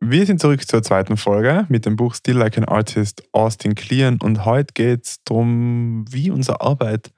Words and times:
Wir 0.00 0.26
sind 0.26 0.40
zurück 0.40 0.66
zur 0.68 0.82
zweiten 0.82 1.16
Folge 1.16 1.64
mit 1.70 1.86
dem 1.86 1.96
Buch 1.96 2.14
Still 2.14 2.36
Like 2.36 2.58
an 2.58 2.64
Artist 2.64 3.22
Austin 3.32 3.74
Kleon 3.74 4.18
und 4.20 4.44
heute 4.44 4.74
geht 4.74 5.06
es 5.06 5.24
darum, 5.24 6.04
wie 6.10 6.30
unsere 6.30 6.60
Arbeit 6.60 7.12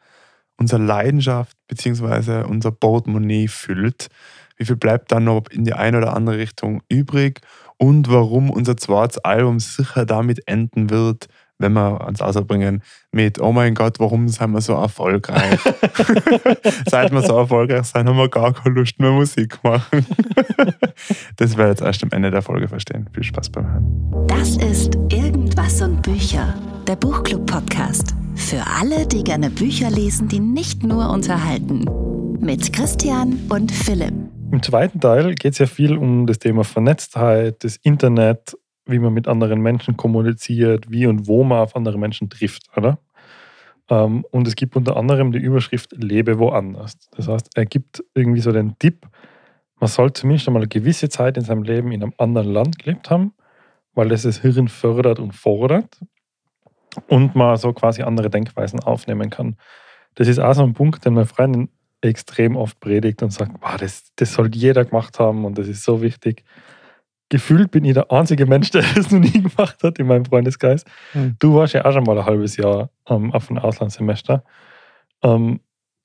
unsere 0.57 0.81
Leidenschaft 0.81 1.57
bzw. 1.67 2.45
unser 2.45 2.71
Portemonnaie 2.71 3.49
füllt. 3.49 4.09
Wie 4.57 4.65
viel 4.65 4.77
bleibt 4.77 5.11
dann 5.11 5.25
noch 5.25 5.49
in 5.51 5.65
die 5.65 5.73
eine 5.73 5.99
oder 5.99 6.15
andere 6.15 6.39
Richtung 6.39 6.83
übrig 6.89 7.41
und 7.79 8.11
warum 8.11 8.49
unser 8.49 8.77
zweites 8.77 9.19
Album 9.19 9.59
sicher 9.59 10.07
damit 10.07 10.47
enden 10.47 10.89
wird, 10.89 11.27
wenn 11.59 11.73
wir 11.73 12.07
uns 12.07 12.21
ausbringen 12.21 12.83
mit, 13.13 13.41
oh 13.41 13.53
mein 13.53 13.75
Gott, 13.75 13.99
warum 13.99 14.29
sind 14.29 14.53
wir 14.53 14.61
so 14.61 14.75
erfolgreich? 14.75 15.59
Seit 16.89 17.13
wir 17.13 17.23
so 17.23 17.37
erfolgreich 17.37 17.87
sind, 17.87 18.09
haben 18.09 18.17
wir 18.17 18.29
gar 18.29 18.53
keine 18.53 18.75
Lust 18.77 18.99
mehr 19.01 19.11
Musik 19.11 19.59
machen. 19.63 20.07
das 21.37 21.57
werdet 21.57 21.59
ihr 21.59 21.69
jetzt 21.69 21.83
erst 21.83 22.03
am 22.05 22.11
Ende 22.13 22.31
der 22.31 22.43
Folge 22.43 22.69
verstehen. 22.69 23.09
Viel 23.13 23.25
Spaß 23.25 23.51
beim 23.51 23.67
Hören. 23.67 24.27
Das 24.29 24.57
ist 24.57 24.95
Irgendwas 25.11 25.83
und 25.83 26.03
Bücher, 26.03 26.55
der 26.87 26.97
Buchclub-Podcast. 26.97 28.15
Für 28.37 28.63
alle, 28.81 29.07
die 29.07 29.25
gerne 29.25 29.51
Bücher 29.51 29.91
lesen, 29.91 30.29
die 30.29 30.41
nicht 30.41 30.85
nur 30.85 31.11
unterhalten. 31.11 31.85
Mit 32.41 32.73
Christian 32.73 33.39
und 33.49 33.73
Philipp. 33.73 34.15
Im 34.53 34.63
zweiten 34.63 35.01
Teil 35.01 35.35
geht 35.35 35.53
es 35.53 35.59
ja 35.59 35.67
viel 35.67 35.97
um 35.97 36.27
das 36.27 36.39
Thema 36.39 36.65
Vernetztheit, 36.65 37.65
das 37.65 37.77
Internet, 37.83 38.57
wie 38.89 38.99
man 38.99 39.13
mit 39.13 39.29
anderen 39.29 39.61
Menschen 39.61 39.97
kommuniziert, 39.97 40.91
wie 40.91 41.07
und 41.07 41.27
wo 41.27 41.45
man 41.45 41.59
auf 41.59 41.77
andere 41.77 41.99
Menschen 41.99 42.31
trifft, 42.31 42.65
oder? 42.77 42.99
Ähm, 43.91 44.25
und 44.31 44.49
es 44.49 44.57
gibt 44.57 44.77
unter 44.77 44.97
anderem 44.97 45.33
die 45.33 45.39
Überschrift 45.39 45.93
Lebe 45.93 46.39
woanders. 46.39 46.99
Das 47.13 47.29
heißt, 47.29 47.51
er 47.55 47.67
gibt 47.67 48.03
irgendwie 48.15 48.41
so 48.41 48.53
den 48.53 48.79
Tipp, 48.79 49.07
man 49.81 49.89
soll 49.89 50.13
zumindest 50.13 50.49
einmal 50.49 50.63
eine 50.63 50.69
gewisse 50.69 51.09
Zeit 51.09 51.37
in 51.37 51.45
seinem 51.45 51.63
Leben 51.63 51.93
in 51.93 52.03
einem 52.03 52.15
anderen 52.19 52.53
Land 52.53 52.79
gelebt 52.79 53.11
haben, 53.11 53.33
weil 53.95 54.09
das 54.09 54.23
das 54.23 54.39
Hirn 54.39 54.69
fördert 54.69 55.21
und 55.21 55.33
fordert 55.35 56.01
und 57.07 57.35
man 57.37 57.57
so 57.57 57.73
quasi 57.73 58.03
andere 58.03 58.29
Denkweisen 58.29 58.81
aufnehmen 58.81 59.31
kann. 59.31 59.57
Das 60.17 60.27
ist 60.27 60.41
auch 60.41 60.55
so 60.55 60.65
ein 60.65 60.75
Punkt, 60.75 61.05
den 61.05 61.15
meine 61.15 61.27
Freundin 61.27 61.69
extrem 62.01 62.57
oft 62.57 62.81
predigt 62.81 63.23
und 63.23 63.33
sagt, 63.33 63.53
das, 63.81 64.13
das 64.17 64.33
soll 64.33 64.51
jeder 64.53 64.85
gemacht 64.85 65.19
haben 65.21 65.45
und 65.45 65.59
das 65.59 65.69
ist 65.69 65.85
so 65.85 66.03
wichtig 66.03 66.45
gefühlt 67.29 67.71
bin 67.71 67.85
ich 67.85 67.95
der 67.95 68.11
einzige 68.11 68.47
Mensch, 68.47 68.71
der 68.71 68.83
das 68.95 69.11
noch 69.11 69.21
nie 69.21 69.43
gemacht 69.43 69.83
hat 69.83 69.99
in 69.99 70.07
meinem 70.07 70.25
Freundeskreis. 70.25 70.85
Mhm. 71.15 71.37
Du 71.39 71.55
warst 71.55 71.75
ja 71.75 71.85
auch 71.85 71.93
schon 71.93 72.05
mal 72.05 72.19
ein 72.19 72.25
halbes 72.25 72.57
Jahr 72.57 72.91
ähm, 73.09 73.33
auf 73.33 73.51
einem 73.51 73.59
Auslandssemester. 73.59 74.45
Ähm, 75.23 75.61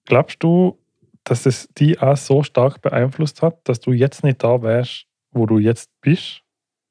glaubst 0.05 0.44
du, 0.44 0.79
dass 1.23 1.45
es 1.45 1.69
die 1.77 1.99
auch 1.99 2.17
so 2.17 2.44
stark 2.44 2.81
beeinflusst 2.81 3.41
hat, 3.41 3.67
dass 3.67 3.79
du 3.79 3.91
jetzt 3.91 4.23
nicht 4.23 4.44
da 4.44 4.61
wärst, 4.61 5.05
wo 5.31 5.45
du 5.45 5.57
jetzt 5.57 5.89
bist, 6.01 6.41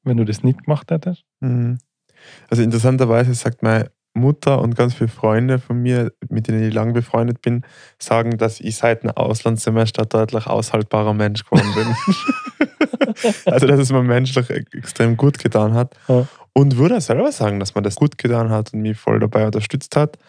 wenn 0.03 0.17
du 0.17 0.25
das 0.25 0.43
nicht 0.43 0.63
gemacht 0.63 0.89
hättest? 0.89 1.23
Mhm. 1.39 1.77
Also 2.49 2.63
interessanterweise 2.63 3.33
sagt 3.33 3.63
meine 3.63 3.91
Mutter 4.13 4.61
und 4.61 4.75
ganz 4.75 4.93
viele 4.93 5.09
Freunde 5.09 5.59
von 5.59 5.81
mir, 5.81 6.11
mit 6.29 6.47
denen 6.47 6.63
ich 6.63 6.73
lang 6.73 6.93
befreundet 6.93 7.41
bin, 7.41 7.63
sagen, 7.97 8.37
dass 8.37 8.59
ich 8.59 8.77
seit 8.77 9.03
einem 9.03 9.15
Auslandssemester 9.15 10.05
deutlich 10.05 10.47
aushaltbarer 10.47 11.13
Mensch 11.13 11.43
geworden 11.43 11.73
bin. 11.75 13.33
also, 13.45 13.67
dass 13.67 13.79
es 13.79 13.91
mir 13.91 14.03
menschlich 14.03 14.49
extrem 14.49 15.17
gut 15.17 15.39
getan 15.39 15.73
hat. 15.73 15.95
Ja. 16.07 16.27
Und 16.53 16.77
würde 16.77 17.01
selber 17.01 17.31
sagen, 17.31 17.59
dass 17.59 17.73
man 17.73 17.83
das 17.83 17.95
gut 17.95 18.17
getan 18.17 18.49
hat 18.49 18.73
und 18.73 18.81
mich 18.81 18.97
voll 18.97 19.19
dabei 19.19 19.45
unterstützt 19.45 19.95
hat. 19.95 20.19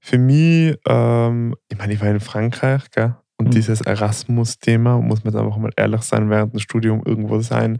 Für 0.00 0.18
mich, 0.18 0.76
ähm, 0.88 1.54
ich 1.68 1.78
meine, 1.78 1.92
ich 1.92 2.00
war 2.00 2.08
in 2.08 2.18
Frankreich, 2.18 2.90
gell? 2.90 3.14
Und 3.38 3.48
mhm. 3.48 3.50
dieses 3.52 3.80
Erasmus-Thema, 3.80 4.98
muss 4.98 5.22
man 5.22 5.32
jetzt 5.32 5.40
einfach 5.40 5.56
mal 5.56 5.70
ehrlich 5.76 6.02
sein, 6.02 6.28
während 6.28 6.52
dem 6.52 6.60
Studium 6.60 7.02
irgendwo 7.04 7.40
sein, 7.40 7.78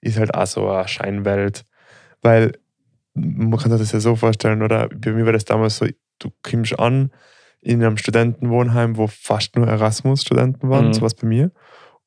ist 0.00 0.18
halt 0.18 0.34
auch 0.34 0.46
so 0.46 0.68
eine 0.70 0.88
Scheinwelt. 0.88 1.64
Weil 2.22 2.52
man 3.20 3.58
kann 3.58 3.70
sich 3.70 3.80
das 3.80 3.92
ja 3.92 4.00
so 4.00 4.16
vorstellen, 4.16 4.62
oder 4.62 4.88
bei 4.88 5.12
mir 5.12 5.26
war 5.26 5.32
das 5.32 5.44
damals 5.44 5.78
so, 5.78 5.86
du 6.18 6.30
kommst 6.42 6.78
an 6.78 7.10
in 7.60 7.82
einem 7.82 7.96
Studentenwohnheim, 7.96 8.96
wo 8.96 9.06
fast 9.06 9.56
nur 9.56 9.66
Erasmus-Studenten 9.68 10.70
waren, 10.70 10.88
mhm. 10.88 10.92
sowas 10.94 11.14
bei 11.14 11.26
mir 11.26 11.52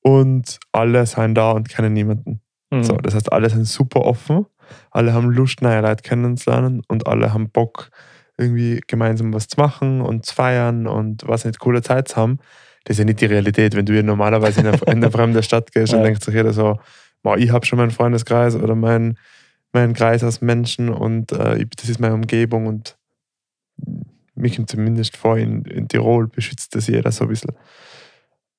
und 0.02 0.60
alle 0.72 1.06
sind 1.06 1.36
da 1.36 1.52
und 1.52 1.70
kennen 1.70 1.94
niemanden. 1.94 2.42
Mhm. 2.72 2.84
So, 2.84 2.98
das 2.98 3.16
heißt, 3.16 3.32
alle 3.32 3.50
sind 3.50 3.66
super 3.66 4.02
offen, 4.02 4.46
alle 4.92 5.14
haben 5.14 5.30
Lust, 5.30 5.62
neue 5.62 5.82
Leute 5.82 6.04
kennenzulernen 6.04 6.82
und 6.88 7.08
alle 7.08 7.34
haben 7.34 7.50
Bock, 7.50 7.90
irgendwie 8.38 8.82
gemeinsam 8.88 9.34
was 9.34 9.48
zu 9.48 9.60
machen 9.60 10.02
und 10.02 10.26
zu 10.26 10.34
feiern 10.34 10.88
und 10.88 11.28
was 11.28 11.46
nicht, 11.46 11.60
coole 11.60 11.82
Zeit 11.82 12.08
zu 12.08 12.18
haben. 12.18 12.40
Das 12.84 12.96
ist 12.96 13.00
ja 13.00 13.06
nicht 13.06 13.22
die 13.22 13.28
Realität, 13.28 13.76
wenn 13.76 13.86
du 13.86 13.94
hier 13.94 14.04
normalerweise 14.04 14.62
in 14.62 14.68
eine, 14.68 14.78
in 14.88 14.92
eine 14.94 15.12
fremde 15.12 15.44
Stadt 15.44 15.72
gehst 15.72 15.94
ja. 15.94 16.00
und 16.00 16.04
denkt 16.04 16.24
sich 16.24 16.34
jeder 16.34 16.52
so, 16.52 16.80
ich 17.38 17.52
habe 17.52 17.66
schon 17.66 17.78
meinen 17.78 17.92
Freundeskreis 17.92 18.56
oder 18.56 18.76
meinen 19.74 19.90
mein 19.90 19.94
Kreis 19.94 20.24
aus 20.24 20.42
Menschen 20.42 20.90
und 20.90 21.32
äh, 21.32 21.66
das 21.76 21.90
ist 21.90 22.00
meine 22.00 22.14
Umgebung 22.14 22.68
und 22.68 22.98
mich 24.36 24.60
zumindest 24.66 25.18
vor, 25.18 25.38
in, 25.38 25.64
in 25.66 25.88
Tirol 25.88 26.28
beschützt 26.28 26.76
das 26.76 26.88
jeder 26.88 27.12
so 27.12 27.26
ein 27.26 27.30
bisschen. 27.30 27.52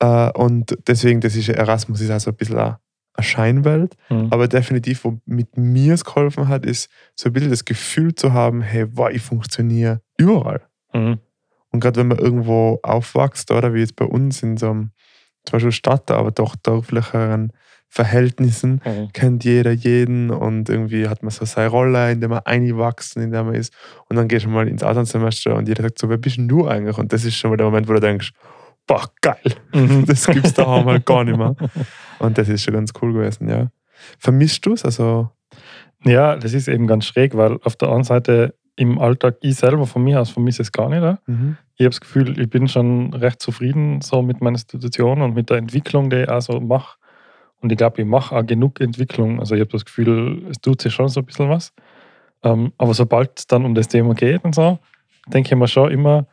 Äh, 0.01 0.31
und 0.33 0.77
deswegen, 0.87 1.21
das 1.21 1.37
ist 1.37 1.49
Erasmus 1.49 2.01
ist 2.01 2.11
also 2.11 2.31
ein 2.31 2.37
bisschen 2.37 2.59
eine, 2.59 2.79
Scheinwelt, 3.21 3.97
mhm. 4.11 4.27
aber 4.33 4.49
definitiv, 4.49 5.05
wo 5.05 5.21
mit 5.25 5.57
mir 5.57 5.95
es 5.95 6.05
geholfen 6.05 6.49
hat, 6.49 6.67
ist 6.67 6.91
so 7.15 7.29
ein 7.29 7.33
bisschen 7.33 7.51
das 7.51 7.65
Gefühl 7.65 8.17
zu 8.17 8.33
haben, 8.33 8.61
hey, 8.61 8.87
wow, 8.91 9.09
ich 9.09 9.23
funktioniere 9.23 10.01
überall. 10.17 10.63
Mhm. 10.93 11.21
Und 11.71 11.79
gerade 11.79 12.01
wenn 12.01 12.09
man 12.09 12.19
irgendwo 12.19 12.81
aufwächst, 12.83 13.53
oder 13.53 13.73
wie 13.73 13.79
jetzt 13.81 13.95
bei 13.95 14.05
uns 14.05 14.43
in 14.43 14.57
so 14.57 14.71
einem, 14.71 14.91
zwar 15.45 15.61
schon 15.61 15.71
Stadt, 15.71 16.11
aber 16.11 16.33
doch 16.33 16.57
dörflicheren 16.57 17.53
Verhältnissen, 17.95 18.81
mhm. 18.85 19.13
kennt 19.13 19.45
jeder 19.45 19.71
jeden 19.71 20.31
und 20.31 20.69
irgendwie 20.69 21.07
hat 21.07 21.23
man 21.23 21.31
so 21.31 21.45
seine 21.45 21.69
Rolle, 21.69 22.11
in 22.11 22.19
der 22.19 22.29
man 22.29 22.41
einwachsen, 22.41 23.23
in 23.23 23.31
der 23.31 23.45
man 23.45 23.55
ist. 23.55 23.73
Und 24.09 24.17
dann 24.17 24.27
gehst 24.27 24.47
du 24.47 24.49
mal 24.51 24.67
ins 24.67 24.83
Auslandssemester 24.83 25.55
und 25.55 25.69
jeder 25.69 25.85
sagt 25.85 26.01
so, 26.01 26.09
wer 26.09 26.17
bist 26.17 26.37
denn 26.37 26.49
du 26.49 26.67
eigentlich? 26.67 26.99
Und 26.99 27.13
das 27.13 27.25
ist 27.25 27.37
schon 27.37 27.51
mal 27.51 27.57
der 27.57 27.67
Moment, 27.67 27.89
wo 27.89 27.93
du 27.93 28.01
denkst, 28.01 28.33
boah, 28.89 29.05
geil, 29.21 29.55
mhm. 29.73 30.05
das 30.09 30.27
gibt 30.27 30.45
es 30.45 30.55
da 30.55 30.65
auch 30.65 30.85
mal 30.85 30.99
gar 30.99 31.23
nicht 31.23 31.37
mehr. 31.37 31.55
Und 32.19 32.37
das 32.37 32.49
ist 32.49 32.65
schon 32.65 32.75
ganz 32.75 32.93
cool 33.01 33.13
gewesen, 33.13 33.49
ja. 33.49 33.71
Vermisst 34.19 34.67
du 34.67 34.73
es? 34.73 34.85
Also 34.85 35.31
ja, 36.05 36.35
das 36.35 36.53
ist 36.53 36.67
eben 36.67 36.89
ganz 36.89 37.07
schräg, 37.07 37.37
weil 37.37 37.59
auf 37.63 37.77
der 37.77 37.91
einen 37.91 38.03
Seite 38.03 38.57
im 38.75 38.99
Alltag, 38.99 39.37
ich 39.41 39.55
selber 39.55 39.87
von 39.87 40.03
mir 40.03 40.21
aus 40.21 40.31
vermisse 40.31 40.63
es 40.63 40.73
gar 40.73 40.89
nicht. 40.89 41.21
Mhm. 41.29 41.59
Ich 41.77 41.85
habe 41.85 41.91
das 41.91 42.01
Gefühl, 42.01 42.41
ich 42.41 42.51
bin 42.51 42.67
schon 42.67 43.15
recht 43.15 43.41
zufrieden 43.41 44.01
so 44.01 44.21
mit 44.21 44.41
meiner 44.41 44.57
Institution 44.57 45.23
und 45.23 45.35
mit 45.35 45.49
der 45.49 45.59
Entwicklung, 45.59 46.11
die 46.11 46.23
ich 46.23 46.29
auch 46.29 46.43
so 46.43 46.59
mache. 46.59 46.97
Und 47.65 47.73
ich 47.73 47.79
glaube, 47.79 48.03
ich 48.03 48.07
mache 48.07 48.37
auch 48.37 48.45
genug 48.45 48.79
Entwicklung. 48.79 49.41
Also 49.41 49.55
ich 49.55 49.63
habe 49.63 49.71
das 49.71 49.87
Gefühl, 49.87 50.43
es 50.51 50.61
tut 50.61 50.83
sich 50.83 50.93
schon 50.93 51.09
so 51.09 51.21
ein 51.21 51.25
bisschen 51.25 51.49
was. 51.49 51.73
Ähm, 52.43 52.75
aber 52.77 52.93
sobald 52.93 53.39
es 53.39 53.47
dann 53.47 53.65
um 53.65 53.75
das 53.75 53.89
Thema 53.89 54.13
geht 54.13 54.45
und 54.45 54.55
so, 54.55 54.79
denke 55.29 55.55
ich 55.55 55.59
mir 55.59 55.67
schon 55.67 55.91
immer, 55.91 56.27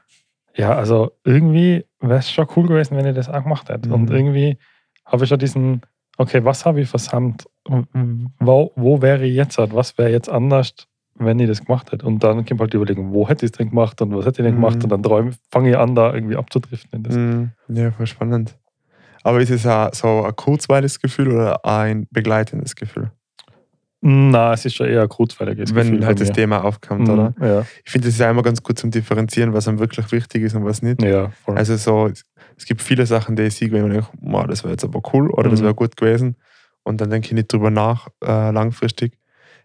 ja, 0.58 0.76
also 0.76 1.14
irgendwie 1.24 1.86
wäre 2.02 2.20
es 2.20 2.30
schon 2.30 2.48
cool 2.58 2.68
gewesen, 2.68 2.98
wenn 2.98 3.06
ich 3.06 3.16
das 3.16 3.30
auch 3.30 3.44
gemacht 3.44 3.70
hätte. 3.70 3.88
Mhm. 3.88 3.96
Und 3.96 4.10
irgendwie 4.10 4.58
habe 5.06 5.24
ich 5.24 5.30
schon 5.30 5.40
diesen, 5.40 5.84
okay, 6.18 6.44
was 6.44 6.66
habe 6.66 6.82
ich 6.82 6.90
versammelt? 6.90 7.46
Wo, 8.40 8.74
wo 8.76 9.02
wäre 9.02 9.26
ich 9.26 9.34
jetzt? 9.34 9.58
Was 9.58 9.98
wäre 9.98 10.12
jetzt 10.12 10.28
anders, 10.28 10.74
wenn 11.16 11.40
ich 11.40 11.48
das 11.48 11.64
gemacht 11.64 11.94
hätte? 11.94 12.06
Und 12.06 12.26
dann 12.26 12.46
kommt 12.46 12.60
halt 12.60 12.74
die 12.74 12.78
Überlegung, 12.78 13.14
wo 13.14 13.30
hätte 13.30 13.46
ich 13.46 13.54
es 13.54 13.58
denn 13.58 13.70
gemacht 13.70 14.02
und 14.02 14.14
was 14.14 14.26
hätte 14.26 14.42
ich 14.42 14.46
denn 14.46 14.56
mhm. 14.56 14.64
gemacht? 14.64 14.84
Und 14.84 14.90
dann 14.90 15.34
fange 15.50 15.70
ich 15.70 15.78
an, 15.78 15.96
da 15.96 16.14
irgendwie 16.14 16.36
abzudriften. 16.36 17.04
Mhm. 17.04 17.52
Ja, 17.74 17.92
voll 17.92 18.08
spannend. 18.08 18.58
Aber 19.24 19.40
ist 19.40 19.52
es 19.52 19.64
so 19.98 20.24
ein 20.24 20.36
kurzweiliges 20.36 21.00
Gefühl 21.00 21.32
oder 21.32 21.64
ein 21.66 22.08
begleitendes 22.12 22.76
Gefühl? 22.76 23.12
Na, 24.04 24.54
es 24.54 24.66
ist 24.66 24.76
schon 24.76 24.88
eher 24.88 25.04
ein 25.04 25.10
kurzweiliges 25.10 25.76
Wenn 25.76 25.92
Gefühl 25.92 26.06
halt 26.08 26.20
das 26.20 26.32
Thema 26.32 26.64
aufkommt, 26.64 27.08
mhm, 27.08 27.14
oder? 27.14 27.36
Ja. 27.40 27.66
Ich 27.86 27.92
finde, 27.92 28.08
es 28.08 28.16
ist 28.16 28.20
ja 28.20 28.32
immer 28.32 28.42
ganz 28.42 28.64
gut 28.64 28.80
zum 28.80 28.90
Differenzieren, 28.90 29.54
was 29.54 29.68
einem 29.68 29.78
wirklich 29.78 30.12
wichtig 30.12 30.42
ist 30.42 30.56
und 30.56 30.66
was 30.66 30.82
nicht. 30.82 31.04
Ja, 31.04 31.30
voll. 31.46 31.56
Also 31.56 31.76
so, 31.76 32.10
es 32.58 32.66
gibt 32.66 32.82
viele 32.82 33.06
Sachen, 33.06 33.36
die 33.36 33.44
ich 33.44 33.56
sehe, 33.56 33.72
wenn 33.72 33.86
ich 33.86 33.92
denke, 33.92 34.08
wow, 34.20 34.48
das 34.48 34.64
wäre 34.64 34.72
jetzt 34.72 34.84
aber 34.84 35.02
cool 35.14 35.30
oder 35.30 35.48
mhm. 35.48 35.52
das 35.52 35.62
wäre 35.62 35.76
gut 35.76 35.96
gewesen. 35.98 36.36
Und 36.82 37.00
dann 37.00 37.12
denke 37.12 37.28
ich 37.28 37.34
nicht 37.34 37.54
drüber 37.54 37.70
nach, 37.70 38.08
äh, 38.24 38.50
langfristig. 38.50 39.20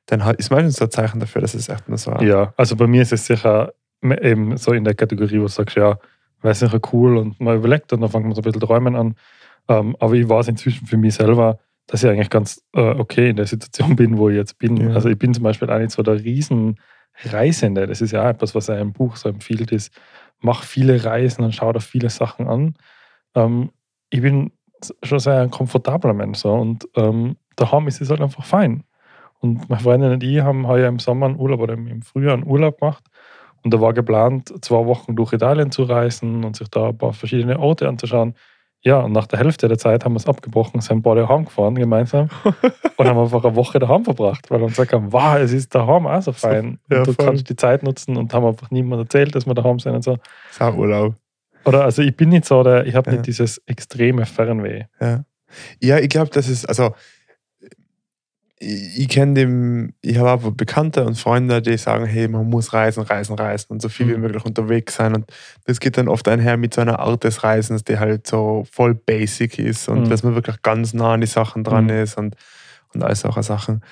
Dann 0.04 0.20
ist 0.36 0.50
meistens 0.50 0.76
so 0.76 0.84
ein 0.84 0.90
Zeichen 0.90 1.18
dafür, 1.18 1.40
dass 1.40 1.54
es 1.54 1.70
echt 1.70 1.88
nur 1.88 1.96
so 1.96 2.12
Ja, 2.20 2.52
also 2.58 2.76
bei 2.76 2.86
mir 2.86 3.02
ist 3.02 3.12
es 3.12 3.24
sicher 3.24 3.72
eben 4.02 4.58
so 4.58 4.72
in 4.72 4.84
der 4.84 4.94
Kategorie, 4.94 5.38
wo 5.38 5.44
du 5.44 5.48
sagst, 5.48 5.76
ja, 5.76 5.98
wäre 6.42 6.54
sicher 6.54 6.78
cool 6.92 7.16
und 7.16 7.40
mal 7.40 7.56
überlegt 7.56 7.92
und 7.94 8.02
dann 8.02 8.10
fängt 8.10 8.24
man 8.24 8.34
so 8.34 8.42
ein 8.42 8.44
bisschen 8.44 8.60
träumen 8.60 8.94
an. 8.96 9.14
Ähm, 9.68 9.96
aber 9.98 10.14
ich 10.14 10.28
weiß 10.28 10.48
inzwischen 10.48 10.86
für 10.86 10.96
mich 10.96 11.14
selber, 11.14 11.58
dass 11.86 12.02
ich 12.02 12.10
eigentlich 12.10 12.30
ganz 12.30 12.62
äh, 12.74 12.80
okay 12.80 13.30
in 13.30 13.36
der 13.36 13.46
Situation 13.46 13.96
bin, 13.96 14.18
wo 14.18 14.28
ich 14.28 14.36
jetzt 14.36 14.58
bin. 14.58 14.76
Ja. 14.76 14.94
Also 14.94 15.08
ich 15.08 15.18
bin 15.18 15.34
zum 15.34 15.44
Beispiel 15.44 15.70
auch 15.70 15.78
nicht 15.78 15.92
so 15.92 16.02
der 16.02 16.22
Riesenreisende. 16.22 17.86
Das 17.86 18.00
ist 18.00 18.12
ja 18.12 18.24
auch 18.24 18.28
etwas, 18.28 18.54
was 18.54 18.68
im 18.68 18.92
Buch 18.92 19.16
so 19.16 19.28
empfiehlt, 19.28 19.72
ist, 19.72 19.92
mach 20.40 20.64
viele 20.64 21.04
Reisen 21.04 21.44
und 21.44 21.54
schau 21.54 21.72
dir 21.72 21.80
viele 21.80 22.10
Sachen 22.10 22.48
an. 22.48 22.74
Ähm, 23.34 23.70
ich 24.10 24.20
bin 24.20 24.52
schon 25.02 25.18
sehr 25.18 25.40
ein 25.40 25.50
komfortabler 25.50 26.12
Mensch 26.12 26.38
so, 26.38 26.52
und 26.52 26.86
ähm, 26.96 27.36
daheim 27.56 27.88
ist 27.88 28.00
es 28.00 28.10
halt 28.10 28.20
einfach 28.20 28.44
fein. 28.44 28.84
Und 29.38 29.68
meine 29.68 29.82
Freundin 29.82 30.12
und 30.12 30.22
ich 30.22 30.40
haben 30.40 30.66
heuer 30.66 30.88
im 30.88 30.98
Sommer 30.98 31.26
einen 31.26 31.38
Urlaub 31.38 31.60
oder 31.60 31.74
im 31.74 32.02
Frühjahr 32.02 32.34
einen 32.34 32.46
Urlaub 32.46 32.80
gemacht. 32.80 33.04
Und 33.62 33.74
da 33.74 33.80
war 33.80 33.92
geplant, 33.92 34.52
zwei 34.64 34.86
Wochen 34.86 35.16
durch 35.16 35.32
Italien 35.32 35.70
zu 35.70 35.84
reisen 35.84 36.44
und 36.44 36.56
sich 36.56 36.68
da 36.68 36.88
ein 36.88 36.98
paar 36.98 37.12
verschiedene 37.12 37.58
Orte 37.58 37.88
anzuschauen 37.88 38.34
Ja, 38.82 39.00
und 39.00 39.12
nach 39.12 39.26
der 39.26 39.38
Hälfte 39.40 39.66
der 39.68 39.78
Zeit 39.78 40.04
haben 40.04 40.12
wir 40.12 40.18
es 40.18 40.26
abgebrochen, 40.26 40.80
sind 40.80 41.02
beide 41.02 41.22
daheim 41.22 41.44
gefahren 41.44 41.74
gemeinsam 41.74 42.28
und 42.96 43.08
haben 43.08 43.18
einfach 43.18 43.44
eine 43.44 43.56
Woche 43.56 43.78
daheim 43.80 44.04
verbracht, 44.04 44.48
weil 44.50 44.60
wir 44.60 44.64
uns 44.66 44.74
gesagt 44.76 44.92
haben, 44.92 45.12
wow, 45.12 45.36
es 45.38 45.52
ist 45.52 45.74
daheim 45.74 46.06
auch 46.06 46.22
so 46.22 46.32
fein. 46.32 46.78
Ja, 46.90 46.98
und 46.98 47.08
du 47.08 47.12
voll. 47.12 47.26
kannst 47.26 47.48
die 47.50 47.56
Zeit 47.56 47.82
nutzen 47.82 48.16
und 48.16 48.32
haben 48.32 48.46
einfach 48.46 48.70
niemand 48.70 49.02
erzählt, 49.02 49.34
dass 49.34 49.46
wir 49.46 49.54
daheim 49.54 49.78
sind 49.80 49.94
und 49.94 50.04
so. 50.04 50.18
Sauurlaub. 50.52 51.14
Oder 51.64 51.82
also 51.84 52.02
ich 52.02 52.16
bin 52.16 52.28
nicht 52.28 52.44
so 52.44 52.62
der, 52.62 52.86
ich 52.86 52.94
habe 52.94 53.10
Ja. 53.10 53.16
nicht 53.16 53.26
dieses 53.26 53.60
extreme 53.66 54.24
Fernweh. 54.24 54.84
Ja, 55.00 55.24
ja 55.80 55.98
ich 55.98 56.08
glaube, 56.08 56.30
das 56.30 56.48
ist, 56.48 56.64
also 56.66 56.94
ich, 58.58 58.98
ich 59.00 59.08
kenne 59.08 59.34
dem, 59.34 59.92
ich 60.00 60.16
habe 60.18 60.30
auch 60.32 60.52
Bekannte 60.52 61.04
und 61.04 61.18
Freunde, 61.18 61.60
die 61.60 61.76
sagen, 61.76 62.06
hey, 62.06 62.26
man 62.28 62.48
muss 62.48 62.72
reisen, 62.72 63.02
reisen, 63.02 63.34
reisen 63.36 63.72
und 63.72 63.82
so 63.82 63.88
viel 63.88 64.08
wie 64.08 64.14
Mhm. 64.14 64.20
möglich 64.22 64.44
unterwegs 64.44 64.94
sein. 64.96 65.14
Und 65.14 65.30
das 65.64 65.78
geht 65.80 65.98
dann 65.98 66.08
oft 66.08 66.26
einher 66.28 66.56
mit 66.56 66.72
so 66.74 66.80
einer 66.80 66.98
Art 66.98 67.24
des 67.24 67.44
Reisens, 67.44 67.84
die 67.84 67.98
halt 67.98 68.26
so 68.26 68.64
voll 68.70 68.94
basic 68.94 69.58
ist 69.58 69.88
und 69.88 70.04
Mhm. 70.04 70.08
dass 70.08 70.22
man 70.22 70.34
wirklich 70.34 70.62
ganz 70.62 70.94
nah 70.94 71.12
an 71.14 71.20
die 71.20 71.26
Sachen 71.26 71.64
dran 71.64 71.84
Mhm. 71.84 71.90
ist 71.90 72.16
und, 72.16 72.34
und 72.94 73.02
all 73.02 73.14
solche 73.14 73.42
Sachen. 73.42 73.82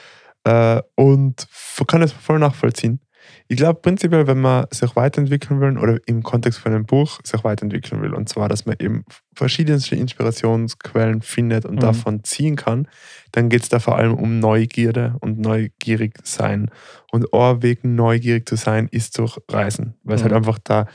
Äh, 0.44 0.80
und 0.94 1.46
kann 1.86 2.02
es 2.02 2.12
voll 2.12 2.38
nachvollziehen. 2.38 3.00
Ich 3.48 3.58
glaube 3.58 3.80
prinzipiell, 3.82 4.26
wenn 4.26 4.40
man 4.40 4.66
sich 4.70 4.96
weiterentwickeln 4.96 5.60
will 5.60 5.76
oder 5.76 5.98
im 6.06 6.22
Kontext 6.22 6.58
von 6.60 6.72
einem 6.72 6.86
Buch 6.86 7.20
sich 7.24 7.44
weiterentwickeln 7.44 8.00
will, 8.00 8.14
und 8.14 8.26
zwar, 8.28 8.48
dass 8.48 8.64
man 8.64 8.76
eben 8.78 9.04
verschiedenste 9.34 9.96
Inspirationsquellen 9.96 11.20
findet 11.20 11.66
und 11.66 11.74
Mhm. 11.76 11.80
davon 11.80 12.24
ziehen 12.24 12.56
kann, 12.56 12.88
dann 13.32 13.50
geht 13.50 13.62
es 13.62 13.68
da 13.68 13.80
vor 13.80 13.96
allem 13.98 14.14
um 14.14 14.38
Neugierde 14.40 15.16
und 15.20 15.38
neugierig 15.38 16.14
sein. 16.24 16.70
Und 17.12 17.34
ein 17.34 17.62
Weg, 17.62 17.84
neugierig 17.84 18.48
zu 18.48 18.56
sein, 18.56 18.88
ist 18.90 19.18
durch 19.18 19.38
Reisen, 19.50 19.94
weil 20.04 20.16
es 20.16 20.22
Mhm. 20.22 20.24
halt 20.24 20.34
einfach 20.36 20.58
der 20.60 20.86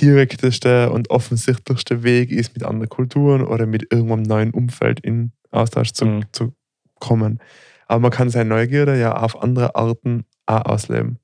direkteste 0.00 0.90
und 0.90 1.10
offensichtlichste 1.10 2.02
Weg 2.02 2.30
ist, 2.30 2.54
mit 2.54 2.64
anderen 2.64 2.88
Kulturen 2.88 3.42
oder 3.42 3.66
mit 3.66 3.92
irgendeinem 3.92 4.22
neuen 4.22 4.50
Umfeld 4.52 5.00
in 5.00 5.32
Austausch 5.50 5.92
zu, 5.92 6.04
Mhm. 6.06 6.24
zu 6.32 6.54
kommen. 7.00 7.40
Aber 7.88 8.00
man 8.00 8.10
kann 8.10 8.30
seine 8.30 8.48
Neugierde 8.50 8.98
ja 8.98 9.16
auf 9.16 9.40
andere 9.42 9.74
Arten 9.74 10.24
auch 10.46 10.64
ausleben. 10.66 11.18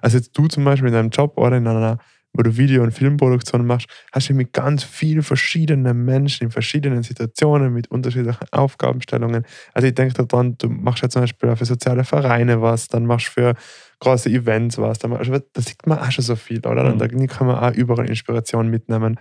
Also 0.00 0.16
jetzt 0.18 0.36
du 0.36 0.46
zum 0.46 0.64
Beispiel 0.64 0.88
in 0.88 0.94
deinem 0.94 1.10
Job 1.10 1.36
oder 1.36 1.56
in 1.56 1.66
einer, 1.66 1.98
wo 2.32 2.42
du 2.42 2.56
Video- 2.56 2.82
und 2.82 2.92
Filmproduktion 2.92 3.66
machst, 3.66 3.88
hast 4.12 4.28
du 4.28 4.34
mit 4.34 4.52
ganz 4.52 4.84
vielen 4.84 5.22
verschiedenen 5.22 6.04
Menschen 6.04 6.44
in 6.44 6.50
verschiedenen 6.50 7.02
Situationen 7.02 7.72
mit 7.72 7.90
unterschiedlichen 7.90 8.46
Aufgabenstellungen. 8.52 9.44
Also 9.74 9.88
ich 9.88 9.94
denke 9.94 10.24
daran, 10.24 10.56
du 10.58 10.68
machst 10.68 11.02
ja 11.02 11.08
zum 11.08 11.22
Beispiel 11.22 11.50
auch 11.50 11.58
für 11.58 11.64
soziale 11.64 12.04
Vereine 12.04 12.60
was, 12.62 12.88
dann 12.88 13.06
machst 13.06 13.28
du 13.28 13.32
für 13.32 13.54
große 14.00 14.30
Events 14.30 14.78
was, 14.78 14.98
dann 14.98 15.10
machst, 15.10 15.30
da 15.30 15.62
sieht 15.62 15.86
man 15.86 15.98
auch 15.98 16.10
schon 16.10 16.24
so 16.24 16.36
viel, 16.36 16.58
oder? 16.66 16.84
Und 16.84 16.96
Mhm. 16.96 16.98
da 16.98 17.26
kann 17.26 17.46
man 17.46 17.56
auch 17.56 17.74
überall 17.74 18.08
Inspiration 18.08 18.68
mitnehmen. 18.68 19.18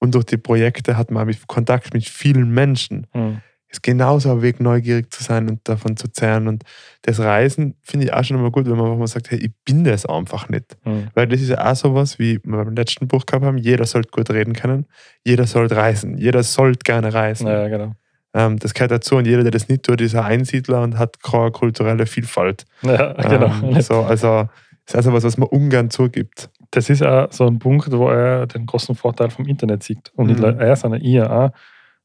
Und 0.00 0.14
durch 0.14 0.24
die 0.24 0.36
Projekte 0.36 0.96
hat 0.96 1.10
man 1.10 1.28
auch 1.28 1.46
Kontakt 1.46 1.92
mit 1.94 2.08
vielen 2.08 2.50
Menschen 2.50 3.06
Mhm. 3.14 3.40
Ist 3.70 3.82
genauso 3.82 4.30
ein 4.32 4.42
Weg, 4.42 4.60
neugierig 4.60 5.12
zu 5.12 5.22
sein 5.22 5.48
und 5.48 5.68
davon 5.68 5.96
zu 5.96 6.08
zehren. 6.10 6.48
Und 6.48 6.62
das 7.02 7.20
Reisen 7.20 7.76
finde 7.82 8.06
ich 8.06 8.12
auch 8.12 8.24
schon 8.24 8.38
immer 8.38 8.50
gut, 8.50 8.66
wenn 8.66 8.76
man 8.76 8.86
einfach 8.86 8.98
mal 8.98 9.06
sagt, 9.06 9.30
hey, 9.30 9.38
ich 9.38 9.50
bin 9.64 9.84
das 9.84 10.06
einfach 10.06 10.48
nicht. 10.48 10.76
Mhm. 10.84 11.08
Weil 11.14 11.26
das 11.28 11.40
ist 11.40 11.50
ja 11.50 11.70
auch 11.70 11.76
sowas, 11.76 12.18
wie 12.18 12.40
wir 12.44 12.64
beim 12.64 12.74
letzten 12.74 13.08
Buch 13.08 13.26
gehabt 13.26 13.44
haben, 13.44 13.58
jeder 13.58 13.84
sollte 13.84 14.10
gut 14.10 14.30
reden 14.30 14.54
können, 14.54 14.86
jeder 15.24 15.46
sollte 15.46 15.76
reisen, 15.76 16.16
jeder 16.16 16.42
sollte 16.42 16.80
gerne 16.84 17.12
reisen. 17.12 17.46
Ja, 17.46 17.68
genau. 17.68 17.92
Ähm, 18.34 18.58
das 18.58 18.74
gehört 18.74 18.90
dazu 18.90 19.16
und 19.16 19.26
jeder, 19.26 19.42
der 19.42 19.50
das 19.50 19.68
nicht 19.68 19.82
tut, 19.84 20.00
ist 20.00 20.14
ein 20.14 20.24
Einsiedler 20.24 20.82
und 20.82 20.98
hat 20.98 21.22
keine 21.22 21.50
kulturelle 21.50 22.06
Vielfalt. 22.06 22.64
Ja, 22.82 23.12
genau. 23.14 23.52
Ähm, 23.62 23.80
so, 23.80 24.02
also 24.02 24.48
das 24.84 24.94
ist 24.94 24.96
also 24.96 25.12
was, 25.12 25.24
was 25.24 25.36
man 25.36 25.48
ungern 25.48 25.90
zugibt. 25.90 26.48
das 26.70 26.88
ist 26.90 27.02
auch 27.02 27.30
so 27.32 27.46
ein 27.46 27.58
Punkt, 27.58 27.90
wo 27.92 28.08
er 28.08 28.46
den 28.46 28.64
großen 28.66 28.94
Vorteil 28.94 29.28
vom 29.30 29.46
Internet 29.46 29.82
sieht. 29.82 30.10
Und 30.14 30.38
Mhm. 30.38 30.44
er 30.58 30.72
ist 30.72 30.84
eine 30.84 31.30
auch. 31.30 31.50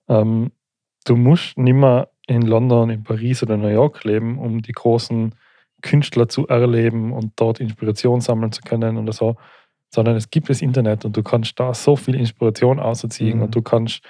Ähm, 0.09 0.51
du 1.03 1.15
musst 1.15 1.57
nicht 1.57 1.73
mehr 1.75 2.09
in 2.27 2.43
London, 2.43 2.89
in 2.89 3.03
Paris 3.03 3.43
oder 3.43 3.57
New 3.57 3.67
York 3.67 4.03
leben, 4.03 4.37
um 4.39 4.61
die 4.61 4.71
großen 4.71 5.35
Künstler 5.81 6.29
zu 6.29 6.47
erleben 6.47 7.11
und 7.11 7.33
dort 7.35 7.59
Inspiration 7.59 8.21
sammeln 8.21 8.51
zu 8.51 8.61
können 8.61 8.97
oder 8.97 9.11
so, 9.11 9.35
sondern 9.93 10.15
es 10.15 10.29
gibt 10.29 10.49
das 10.49 10.61
Internet 10.61 11.05
und 11.05 11.15
du 11.17 11.23
kannst 11.23 11.59
da 11.59 11.73
so 11.73 11.95
viel 11.95 12.15
Inspiration 12.15 12.79
ausziehen 12.79 13.37
Mhm. 13.37 13.43
und 13.43 13.55
du 13.55 13.61
kannst, 13.61 14.01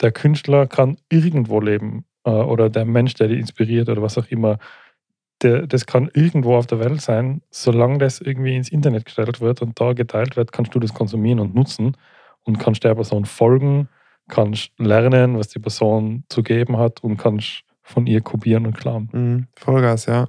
der 0.00 0.12
Künstler 0.12 0.66
kann 0.66 0.96
irgendwo 1.10 1.60
leben 1.60 2.04
äh, 2.24 2.30
oder 2.30 2.70
der 2.70 2.84
Mensch, 2.86 3.14
der 3.14 3.28
dich 3.28 3.38
inspiriert 3.38 3.88
oder 3.88 4.00
was 4.02 4.16
auch 4.18 4.26
immer, 4.28 4.58
der, 5.42 5.66
das 5.66 5.86
kann 5.86 6.10
irgendwo 6.14 6.56
auf 6.56 6.66
der 6.66 6.80
Welt 6.80 7.00
sein, 7.00 7.42
solange 7.50 7.98
das 7.98 8.20
irgendwie 8.20 8.56
ins 8.56 8.70
Internet 8.70 9.04
gestellt 9.04 9.40
wird 9.40 9.62
und 9.62 9.78
da 9.80 9.92
geteilt 9.92 10.36
wird, 10.36 10.50
kannst 10.52 10.74
du 10.74 10.80
das 10.80 10.94
konsumieren 10.94 11.38
und 11.40 11.54
nutzen 11.54 11.96
und 12.44 12.58
kannst 12.58 12.82
der 12.82 12.94
Person 12.94 13.24
folgen, 13.24 13.88
kannst 14.28 14.70
lernen, 14.78 15.38
was 15.38 15.48
die 15.48 15.58
Person 15.58 16.24
zu 16.28 16.42
geben 16.42 16.76
hat 16.76 17.02
und 17.02 17.16
kannst 17.16 17.62
von 17.82 18.06
ihr 18.06 18.20
kopieren 18.20 18.66
und 18.66 18.76
klauen. 18.76 19.08
Mhm, 19.12 19.46
Vollgas, 19.56 20.04
ja. 20.06 20.28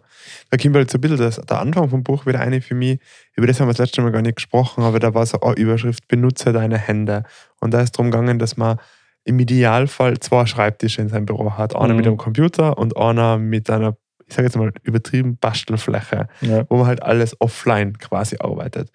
Da 0.50 0.58
kommt 0.58 0.76
halt 0.78 0.90
so 0.90 0.98
ein 0.98 1.02
bisschen 1.02 1.18
das, 1.18 1.36
der 1.42 1.60
Anfang 1.60 1.90
vom 1.90 2.04
Buch 2.04 2.26
wieder 2.26 2.40
eine 2.40 2.62
für 2.62 2.74
mich, 2.76 3.00
über 3.36 3.48
das 3.48 3.60
haben 3.60 3.68
wir 3.68 3.74
das 3.74 3.80
letzte 3.80 4.02
Mal 4.02 4.12
gar 4.14 4.22
nicht 4.22 4.38
gesprochen, 4.38 4.84
aber 4.84 5.00
da 5.00 5.14
war 5.14 5.26
so 5.26 5.42
eine 5.42 5.56
Überschrift, 5.58 6.08
benutze 6.08 6.54
deine 6.54 6.78
Hände. 6.78 7.24
Und 7.60 7.74
da 7.74 7.82
ist 7.82 7.92
darum 7.98 8.12
gegangen, 8.12 8.40
dass 8.40 8.56
man 8.56 8.78
im 9.26 9.38
Idealfall 9.40 10.20
zwei 10.20 10.46
Schreibtische 10.46 11.02
in 11.02 11.10
seinem 11.10 11.26
Büro 11.26 11.52
hat. 11.58 11.76
Einer 11.76 11.90
Mhm. 11.90 11.98
mit 11.98 12.08
einem 12.08 12.18
Computer 12.18 12.78
und 12.78 12.96
einer 12.96 13.38
mit 13.38 13.70
einer, 13.70 13.98
ich 14.26 14.34
sage 14.34 14.48
jetzt 14.48 14.56
mal 14.56 14.72
übertrieben, 14.84 15.36
Bastelfläche, 15.38 16.30
Ja. 16.40 16.66
wo 16.70 16.78
man 16.78 16.88
halt 16.88 17.04
alles 17.04 17.36
offline 17.42 17.98
quasi 17.98 18.38
arbeitet. 18.40 18.90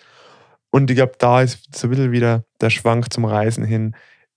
Und 0.70 0.90
ich 0.90 0.96
glaube, 0.96 1.12
da 1.18 1.42
ist 1.42 1.76
so 1.76 1.86
ein 1.86 1.90
bisschen 1.90 2.12
wieder 2.12 2.44
der 2.62 2.70
Schwank 2.70 3.12
zum 3.12 3.26
Reisen 3.26 3.62
hin. 3.64 3.94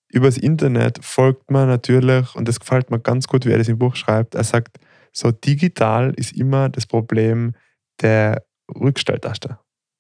Übers 0.10 0.38
Internet 0.38 1.04
folgt 1.04 1.52
man 1.52 1.68
natürlich, 1.68 2.34
und 2.36 2.48
das 2.48 2.60
gefällt 2.60 2.90
mir 2.92 3.00
ganz 3.00 3.28
gut, 3.28 3.46
wie 3.46 3.52
er 3.52 3.58
das 3.58 3.68
im 3.68 3.78
Buch 3.78 3.96
schreibt. 3.96 4.36
Er 4.36 4.44
sagt, 4.44 4.78
so 5.12 5.32
digital 5.32 6.14
ist 6.16 6.34
immer 6.34 6.70
das 6.70 6.86
Problem 6.86 7.54
der 8.02 8.44
Rückstelltaste 8.74 9.58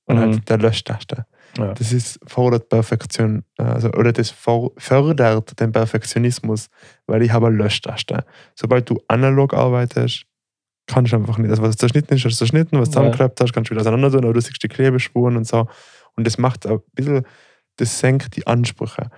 oder 0.07 0.17
Mhm. 0.27 0.31
halt 0.31 0.49
der 0.49 0.57
Löschtaste. 0.59 1.25
Ja. 1.57 1.73
Das 1.73 1.91
ist 1.91 2.19
fordert 2.27 2.69
Perfektion, 2.69 3.43
also, 3.57 3.89
oder 3.93 4.13
das 4.13 4.29
fördert 4.29 5.59
den 5.59 5.71
Perfektionismus, 5.71 6.67
weil 7.07 7.21
ich 7.23 7.31
habe 7.31 7.47
eine 7.47 7.55
Löschtaste. 7.57 8.23
Sobald 8.55 8.89
du 8.89 9.01
analog 9.07 9.53
arbeitest, 9.53 10.25
kannst 10.87 11.11
du 11.11 11.17
einfach 11.17 11.37
nicht. 11.37 11.49
Also 11.49 11.63
was 11.63 11.75
zerschnitten 11.75 12.13
ist, 12.15 12.23
hast 12.25 12.33
du 12.33 12.37
zerschnitten, 12.37 12.79
was 12.79 12.89
Ja. 12.89 12.93
zusammengeklappt 12.93 13.41
hast, 13.41 13.53
kannst 13.53 13.69
du 13.69 13.73
wieder 13.73 13.81
auseinander 13.81 14.11
tun, 14.11 14.23
aber 14.23 14.33
du 14.33 14.39
siehst 14.41 14.61
die 14.63 14.67
Klebespuren 14.67 15.35
und 15.35 15.47
so. 15.47 15.67
Und 16.15 16.25
das 16.27 16.37
macht 16.37 16.65
ein 16.67 16.79
bisschen, 16.93 17.25
das 17.77 17.99
senkt 17.99 18.35
die 18.35 18.45
Ansprüche. 18.47 19.09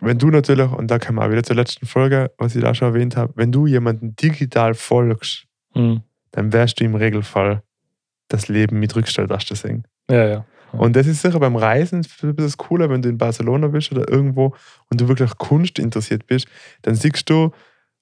Wenn 0.00 0.18
du 0.18 0.28
natürlich, 0.30 0.70
und 0.70 0.90
da 0.90 0.98
kommen 0.98 1.18
wir 1.18 1.24
auch 1.26 1.30
wieder 1.30 1.42
zur 1.44 1.56
letzten 1.56 1.86
Folge, 1.86 2.30
was 2.38 2.54
ich 2.56 2.62
da 2.62 2.74
schon 2.74 2.88
erwähnt 2.88 3.16
habe, 3.16 3.32
wenn 3.36 3.52
du 3.52 3.66
jemanden 3.66 4.16
digital 4.16 4.74
folgst, 4.74 5.46
Mhm. 5.74 6.02
dann 6.32 6.52
wirst 6.52 6.78
du 6.80 6.84
im 6.84 6.94
Regelfall 6.94 7.62
das 8.28 8.48
Leben 8.48 8.78
mit 8.80 8.94
Rückstelltaste 8.96 9.54
sehen. 9.56 9.86
ja, 10.10 10.26
ja. 10.26 10.44
Und 10.72 10.96
das 10.96 11.06
ist 11.06 11.22
sicher 11.22 11.38
beim 11.38 11.54
Reisen 11.54 12.00
ist 12.00 12.16
das 12.36 12.56
cooler, 12.56 12.90
wenn 12.90 13.00
du 13.00 13.08
in 13.08 13.16
Barcelona 13.16 13.68
bist 13.68 13.92
oder 13.92 14.08
irgendwo 14.10 14.56
und 14.90 15.00
du 15.00 15.06
wirklich 15.06 15.30
Kunst 15.38 15.78
interessiert 15.78 16.26
bist, 16.26 16.48
dann 16.82 16.96
siehst 16.96 17.30
du, 17.30 17.52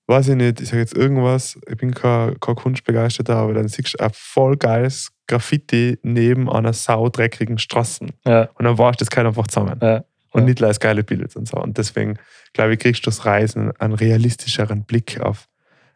weiß 0.07 0.29
ich 0.29 0.37
nicht, 0.37 0.59
ich 0.63 0.69
sage 0.69 0.81
jetzt 0.81 0.97
irgendwas, 0.97 1.59
ich 1.69 1.77
bin 1.77 1.93
kein, 1.93 2.41
kein 2.41 2.55
Kunstbegeisterter, 2.55 3.37
aber 3.37 3.53
dann 3.53 3.69
siehst 3.69 3.93
du 3.99 4.03
ein 4.03 4.11
voll 4.15 4.57
geiles 4.57 5.11
Graffiti 5.27 5.99
neben 6.03 6.49
einer 6.51 6.73
saudreckigen 6.73 7.59
Straße. 7.59 8.07
Ja, 8.25 8.49
Und 8.55 8.65
dann 8.65 8.79
warst 8.79 9.01
du 9.01 9.05
das 9.05 9.11
kein 9.11 9.27
einfach 9.27 9.49
zusammen. 9.49 9.79
ja. 9.83 10.03
Und 10.33 10.43
Ja. 10.43 10.47
nicht 10.47 10.63
als 10.63 10.81
geile 10.81 11.05
Bilder 11.05 11.29
und 11.37 11.47
so. 11.47 11.59
Und 11.59 11.79
deswegen, 11.79 12.19
glaube 12.53 12.75
ich, 12.75 12.79
kriegst 12.79 13.05
du 13.05 13.11
das 13.11 13.25
Reisen 13.25 13.73
einen 13.79 13.95
realistischeren 13.95 14.85
Blick 14.85 15.21
auf, 15.21 15.49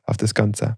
auf 0.05 0.17
das 0.17 0.35
Ganze. 0.35 0.77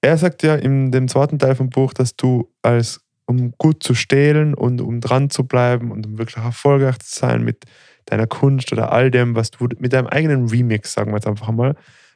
Er 0.00 0.16
sagt 0.16 0.42
ja 0.42 0.54
in 0.54 0.92
dem 0.92 1.08
zweiten 1.08 1.38
Teil 1.38 1.56
vom 1.56 1.70
Buch, 1.70 1.92
dass 1.92 2.14
du 2.16 2.52
als 2.62 3.00
um 3.26 3.52
gut 3.58 3.82
zu 3.82 3.94
stehlen 3.94 4.54
und 4.54 4.80
um 4.80 5.00
dran 5.00 5.28
zu 5.28 5.44
bleiben 5.44 5.90
und 5.90 6.06
um 6.06 6.18
wirklich 6.18 6.42
erfolgreich 6.42 6.98
zu 7.00 7.18
sein 7.18 7.44
mit 7.44 7.64
deiner 8.06 8.26
Kunst 8.26 8.72
oder 8.72 8.90
all 8.90 9.10
dem, 9.10 9.34
was 9.34 9.50
du 9.50 9.68
mit 9.78 9.92
deinem 9.92 10.06
eigenen 10.06 10.48
Remix, 10.48 10.94
sagen 10.94 11.10
wir 11.10 11.16
jetzt 11.16 11.26
einfach 11.26 11.50
mal, 11.50 11.74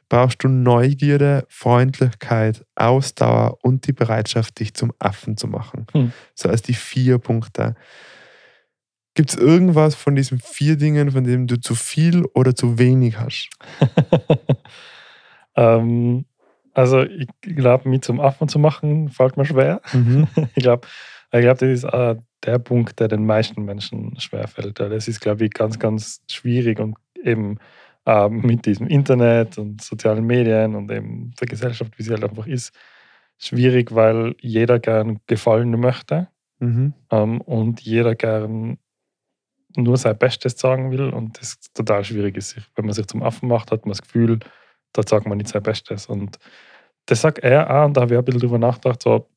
brauchst 0.09 0.43
du 0.43 0.47
Neugierde, 0.47 1.45
Freundlichkeit, 1.49 2.65
Ausdauer 2.75 3.59
und 3.61 3.85
die 3.85 3.93
Bereitschaft, 3.93 4.59
dich 4.59 4.73
zum 4.73 4.91
Affen 4.97 5.37
zu 5.37 5.47
machen. 5.47 5.85
Hm. 5.91 6.13
So 6.33 6.49
als 6.49 6.61
die 6.63 6.73
vier 6.73 7.19
Punkte. 7.19 7.75
Gibt 9.15 9.29
es 9.29 9.35
irgendwas 9.35 9.95
von 9.95 10.15
diesen 10.15 10.39
vier 10.39 10.75
Dingen, 10.75 11.11
von 11.11 11.23
dem 11.23 11.47
du 11.47 11.59
zu 11.59 11.75
viel 11.75 12.25
oder 12.33 12.55
zu 12.55 12.79
wenig 12.79 13.19
hast? 13.19 13.49
ähm, 15.55 16.25
also 16.73 17.03
ich 17.03 17.27
glaube, 17.41 17.89
mich 17.89 18.01
zum 18.01 18.19
Affen 18.19 18.47
zu 18.47 18.57
machen, 18.57 19.09
fällt 19.09 19.37
mir 19.37 19.45
schwer. 19.45 19.81
ich 20.55 20.63
glaube, 20.63 20.87
ich 21.31 21.41
glaub, 21.41 21.57
das 21.59 21.69
ist 21.69 21.83
äh, 21.83 22.15
der 22.43 22.59
Punkt, 22.59 22.99
der 22.99 23.07
den 23.07 23.25
meisten 23.25 23.63
Menschen 23.63 24.19
schwerfällt. 24.19 24.79
Das 24.79 25.07
ist, 25.07 25.21
glaube 25.21 25.45
ich, 25.45 25.51
ganz, 25.51 25.77
ganz 25.77 26.21
schwierig 26.29 26.79
und 26.79 26.95
eben 27.23 27.57
ähm, 28.05 28.41
mit 28.41 28.65
diesem 28.65 28.87
Internet 28.87 29.57
und 29.57 29.81
sozialen 29.81 30.25
Medien 30.25 30.75
und 30.75 30.91
eben 30.91 31.33
der 31.39 31.47
Gesellschaft, 31.47 31.97
wie 31.97 32.03
sie 32.03 32.11
halt 32.11 32.23
einfach 32.23 32.47
ist, 32.47 32.73
schwierig, 33.37 33.93
weil 33.93 34.35
jeder 34.41 34.79
gern 34.79 35.19
gefallen 35.27 35.79
möchte 35.79 36.27
Mhm. 36.59 36.93
ähm, 37.11 37.41
und 37.41 37.81
jeder 37.81 38.15
gern 38.15 38.77
nur 39.75 39.97
sein 39.97 40.17
Bestes 40.17 40.57
sagen 40.57 40.91
will 40.91 41.09
und 41.09 41.39
das 41.39 41.59
total 41.73 42.03
schwierig 42.03 42.37
ist. 42.37 42.57
Wenn 42.75 42.85
man 42.85 42.93
sich 42.93 43.07
zum 43.07 43.23
Affen 43.23 43.49
macht, 43.49 43.71
hat 43.71 43.85
man 43.85 43.91
das 43.91 44.01
Gefühl, 44.01 44.39
da 44.93 45.01
sagt 45.05 45.25
man 45.25 45.37
nicht 45.37 45.49
sein 45.49 45.63
Bestes. 45.63 46.05
Und 46.07 46.37
das 47.05 47.21
sagt 47.21 47.39
er 47.39 47.69
auch, 47.69 47.85
und 47.85 47.97
da 47.97 48.01
habe 48.01 48.13
ich 48.13 48.17
ein 48.19 48.25
bisschen 48.25 48.41
drüber 48.41 48.59
nachgedacht, 48.59 49.01
so, 49.01 49.27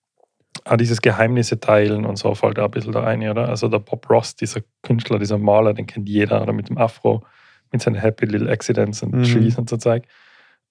auch 0.65 0.77
dieses 0.77 1.03
Geheimnisse 1.03 1.61
teilen 1.61 2.05
und 2.07 2.17
so 2.17 2.35
fällt 2.35 2.59
auch 2.59 2.65
ein 2.65 2.71
bisschen 2.71 2.93
da 2.93 3.01
rein, 3.01 3.29
oder? 3.29 3.49
Also 3.49 3.69
der 3.69 3.79
Bob 3.79 4.09
Ross, 4.09 4.37
dieser 4.37 4.63
Künstler, 4.83 5.19
dieser 5.19 5.39
Maler, 5.39 5.75
den 5.75 5.87
kennt 5.87 6.09
jeder, 6.09 6.43
oder 6.43 6.53
mit 6.53 6.69
dem 6.69 6.79
Afro, 6.79 7.25
mit 7.73 7.83
seinen 7.83 7.97
Happy 7.97 8.27
Little 8.27 8.51
Accidents 8.51 9.03
und 9.03 9.15
Mhm. 9.15 9.25
Trees 9.25 9.59
und 9.59 9.69
so 9.69 9.77
Zeug. 9.77 10.05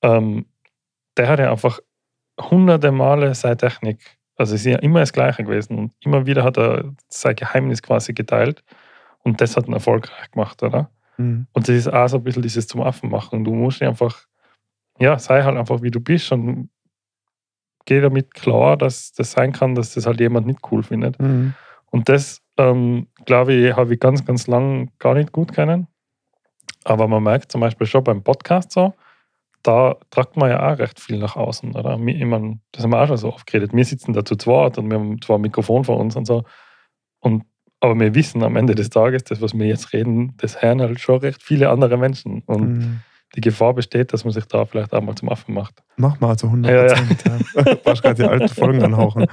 Ähm, 0.01 0.45
der 1.17 1.27
hat 1.27 1.39
ja 1.39 1.51
einfach 1.51 1.79
hunderte 2.41 2.91
Male 2.91 3.33
seine 3.35 3.57
Technik, 3.57 4.17
also 4.35 4.55
es 4.55 4.61
ist 4.61 4.71
ja 4.71 4.79
immer 4.79 4.99
das 4.99 5.13
Gleiche 5.13 5.43
gewesen 5.43 5.77
und 5.77 5.91
immer 6.01 6.25
wieder 6.25 6.43
hat 6.43 6.57
er 6.57 6.93
sein 7.07 7.35
Geheimnis 7.35 7.81
quasi 7.81 8.13
geteilt 8.13 8.63
und 9.25 9.41
das 9.41 9.57
hat 9.57 9.67
ihn 9.67 9.73
erfolgreich 9.73 10.31
gemacht, 10.31 10.61
oder? 10.63 10.89
Mhm. 11.17 11.47
Und 11.51 11.67
das 11.67 11.75
ist 11.75 11.87
auch 11.91 12.07
so 12.07 12.17
ein 12.17 12.23
bisschen 12.23 12.43
dieses 12.43 12.67
zum 12.67 12.81
Affen 12.81 13.09
machen. 13.09 13.43
Du 13.43 13.53
musst 13.53 13.81
einfach, 13.81 14.25
ja, 14.99 15.17
sei 15.19 15.43
halt 15.43 15.57
einfach 15.57 15.81
wie 15.81 15.91
du 15.91 15.99
bist 15.99 16.31
und 16.31 16.69
geh 17.85 17.99
damit 17.99 18.33
klar, 18.33 18.77
dass 18.77 19.13
das 19.13 19.31
sein 19.31 19.51
kann, 19.51 19.75
dass 19.75 19.95
das 19.95 20.05
halt 20.05 20.19
jemand 20.19 20.47
nicht 20.47 20.59
cool 20.71 20.83
findet. 20.83 21.19
Mhm. 21.19 21.53
Und 21.87 22.07
das, 22.07 22.41
ähm, 22.57 23.07
glaube 23.25 23.53
ich, 23.53 23.75
habe 23.75 23.93
ich 23.93 23.99
ganz, 23.99 24.23
ganz 24.25 24.47
lang 24.47 24.91
gar 24.99 25.15
nicht 25.15 25.31
gut 25.31 25.53
kennen. 25.53 25.87
Aber 26.83 27.07
man 27.07 27.23
merkt 27.23 27.51
zum 27.51 27.61
Beispiel 27.61 27.87
schon 27.87 28.03
beim 28.03 28.23
Podcast 28.23 28.71
so, 28.71 28.93
da 29.63 29.95
tragt 30.11 30.37
man 30.37 30.51
ja 30.51 30.71
auch 30.71 30.77
recht 30.77 30.99
viel 30.99 31.17
nach 31.17 31.35
außen. 31.35 31.75
Oder? 31.75 31.97
Ich 31.99 32.25
meine, 32.25 32.59
das 32.71 32.83
haben 32.83 32.91
wir 32.91 33.01
auch 33.01 33.07
schon 33.07 33.17
so 33.17 33.29
oft 33.29 33.47
geredet. 33.47 33.73
Wir 33.73 33.85
sitzen 33.85 34.13
da 34.13 34.23
zu 34.23 34.35
zweit 34.35 34.77
und 34.77 34.89
wir 34.91 34.99
haben 34.99 35.19
zwar 35.19 35.39
ein 35.39 35.41
Mikrofon 35.41 35.83
vor 35.83 35.97
uns 35.97 36.15
und 36.15 36.25
so. 36.25 36.43
Und, 37.19 37.43
aber 37.85 37.99
wir 37.99 38.13
wissen 38.15 38.43
am 38.43 38.55
Ende 38.55 38.75
des 38.75 38.89
Tages, 38.89 39.23
das, 39.23 39.41
was 39.41 39.53
wir 39.53 39.65
jetzt 39.67 39.93
reden, 39.93 40.33
das 40.37 40.61
hören 40.61 40.81
halt 40.81 40.99
schon 40.99 41.19
recht 41.19 41.41
viele 41.43 41.69
andere 41.69 41.97
Menschen. 41.97 42.41
Und 42.45 42.61
Mhm. 42.77 42.99
die 43.35 43.41
Gefahr 43.41 43.73
besteht, 43.73 44.13
dass 44.13 44.23
man 44.23 44.31
sich 44.33 44.45
da 44.45 44.65
vielleicht 44.65 44.93
auch 44.93 45.01
mal 45.01 45.15
zum 45.15 45.29
Affen 45.29 45.53
macht. 45.55 45.83
Mach 45.97 46.19
mal 46.19 46.37
zu 46.37 46.47
100 46.47 46.71
Ja, 46.71 46.85
ja. 46.87 46.93
Prozent. 46.93 47.23
Ja, 47.55 47.63
Du 47.63 47.75
brauchst 47.83 48.01
gerade 48.03 48.15
die 48.23 48.29
alten 48.29 48.47
Folgen 48.49 48.83
anhauchen. 48.83 49.27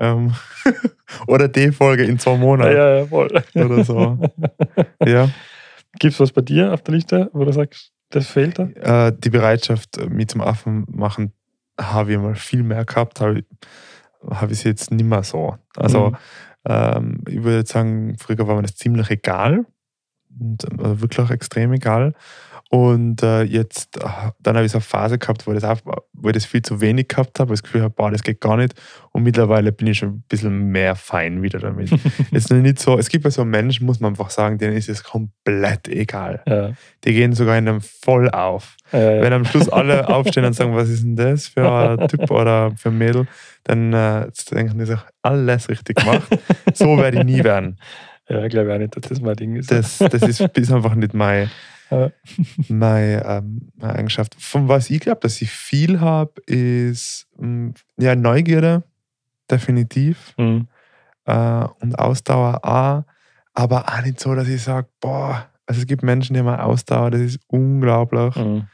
ähm, 0.00 0.34
oder 1.26 1.48
die 1.48 1.70
Folge 1.72 2.04
in 2.04 2.18
zwei 2.18 2.36
Monaten 2.36 2.74
Ja, 2.76 2.96
ja, 2.98 3.06
voll. 3.06 3.30
oder 3.54 3.84
so. 3.84 4.18
Ja, 5.04 5.28
Gibt 5.98 6.14
es 6.14 6.20
was 6.20 6.32
bei 6.32 6.42
dir 6.42 6.72
auf 6.74 6.82
der 6.82 6.94
Liste, 6.94 7.30
wo 7.32 7.44
du 7.44 7.52
sagst, 7.52 7.92
das 8.10 8.26
fehlt 8.26 8.58
da? 8.58 8.64
äh, 9.08 9.12
die 9.16 9.30
Bereitschaft, 9.30 9.98
mich 10.10 10.28
zum 10.28 10.40
Affen 10.40 10.84
machen, 10.90 11.32
habe 11.80 12.12
ich 12.12 12.18
mal 12.18 12.34
viel 12.34 12.62
mehr 12.62 12.84
gehabt, 12.84 13.20
habe 13.20 13.38
ich, 13.40 13.44
habe 14.30 14.52
ich 14.52 14.58
sie 14.60 14.68
jetzt 14.68 14.90
nicht 14.90 15.04
mehr 15.06 15.22
so. 15.22 15.56
Also, 15.76 16.10
Mhm. 16.10 16.16
Ähm, 16.68 17.22
ich 17.28 17.42
würde 17.42 17.66
sagen, 17.66 18.16
früher 18.18 18.46
war 18.46 18.56
mir 18.56 18.62
das 18.62 18.76
ziemlich 18.76 19.10
egal. 19.10 19.66
Und, 20.38 20.64
äh, 20.64 21.00
wirklich 21.00 21.30
extrem 21.30 21.72
egal. 21.72 22.14
Und 22.68 23.22
äh, 23.22 23.42
jetzt, 23.42 23.96
äh, 24.02 24.08
dann 24.40 24.56
habe 24.56 24.66
ich 24.66 24.72
so 24.72 24.78
eine 24.78 24.82
Phase 24.82 25.18
gehabt, 25.18 25.46
wo 25.46 25.52
ich, 25.52 25.60
das 25.60 25.70
auch, 25.70 26.02
wo 26.12 26.28
ich 26.28 26.34
das 26.34 26.46
viel 26.46 26.62
zu 26.62 26.80
wenig 26.80 27.06
gehabt 27.06 27.38
habe, 27.38 27.50
weil 27.50 27.54
ich 27.54 27.60
das 27.60 27.62
Gefühl 27.62 27.82
habe, 27.82 27.94
boah, 27.94 28.10
das 28.10 28.24
geht 28.24 28.40
gar 28.40 28.56
nicht. 28.56 28.74
Und 29.12 29.22
mittlerweile 29.22 29.70
bin 29.70 29.86
ich 29.86 29.98
schon 29.98 30.08
ein 30.08 30.24
bisschen 30.28 30.72
mehr 30.72 30.96
fein 30.96 31.42
wieder 31.42 31.60
damit. 31.60 31.92
ist 32.32 32.50
nicht 32.50 32.80
so, 32.80 32.98
es 32.98 33.08
gibt 33.08 33.24
ja 33.24 33.30
so 33.30 33.44
Menschen, 33.44 33.86
muss 33.86 34.00
man 34.00 34.12
einfach 34.12 34.30
sagen, 34.30 34.58
denen 34.58 34.76
ist 34.76 34.88
es 34.88 35.04
komplett 35.04 35.86
egal. 35.86 36.42
Ja. 36.46 36.72
Die 37.04 37.12
gehen 37.12 37.34
sogar 37.34 37.56
in 37.56 37.68
einem 37.68 37.80
voll 37.80 38.30
auf. 38.30 38.76
Ja, 38.92 39.22
Wenn 39.22 39.32
am 39.32 39.44
Schluss 39.44 39.68
alle 39.68 40.08
aufstehen 40.08 40.44
und 40.44 40.54
sagen, 40.54 40.74
was 40.74 40.88
ist 40.88 41.04
denn 41.04 41.14
das 41.14 41.46
für 41.46 41.70
ein 41.70 42.08
Typ 42.08 42.28
oder 42.32 42.72
für 42.76 42.88
ein 42.88 42.98
Mädel, 42.98 43.28
dann 43.62 43.92
äh, 43.92 44.26
denken 44.50 44.78
die 44.78 44.86
sich, 44.86 44.98
alles 45.22 45.68
richtig 45.68 45.98
gemacht. 45.98 46.26
So 46.74 46.98
werde 46.98 47.18
ich 47.18 47.24
nie 47.24 47.44
werden. 47.44 47.78
ja, 48.28 48.44
ich 48.44 48.50
glaube 48.50 48.74
auch 48.74 48.78
nicht, 48.78 48.96
dass 48.96 49.08
das 49.08 49.20
mein 49.20 49.36
Ding 49.36 49.54
ist. 49.54 49.70
Das, 49.70 49.98
das 49.98 50.22
ist, 50.22 50.40
ist 50.40 50.72
einfach 50.72 50.94
nicht 50.94 51.14
meine, 51.14 51.48
Ja. 51.90 52.10
meine, 52.68 53.24
ähm, 53.24 53.68
meine 53.76 53.94
Eigenschaft. 53.94 54.34
Von 54.38 54.68
was 54.68 54.90
ich 54.90 55.00
glaube, 55.00 55.20
dass 55.20 55.40
ich 55.42 55.50
viel 55.50 56.00
habe, 56.00 56.40
ist 56.46 57.26
mh, 57.38 57.74
ja, 57.98 58.14
Neugierde, 58.16 58.82
definitiv. 59.50 60.34
Mhm. 60.38 60.68
Äh, 61.26 61.64
und 61.80 61.98
Ausdauer 61.98 62.64
auch. 62.64 63.04
Aber 63.54 63.88
auch 63.88 64.02
nicht 64.02 64.20
so, 64.20 64.34
dass 64.34 64.48
ich 64.48 64.62
sage, 64.62 64.88
boah, 65.00 65.48
also 65.66 65.80
es 65.80 65.86
gibt 65.86 66.02
Menschen, 66.02 66.34
die 66.34 66.40
haben 66.40 66.48
Ausdauer, 66.48 67.10
das 67.10 67.20
ist 67.22 67.40
unglaublich. 67.48 68.36
Mhm. 68.36 68.68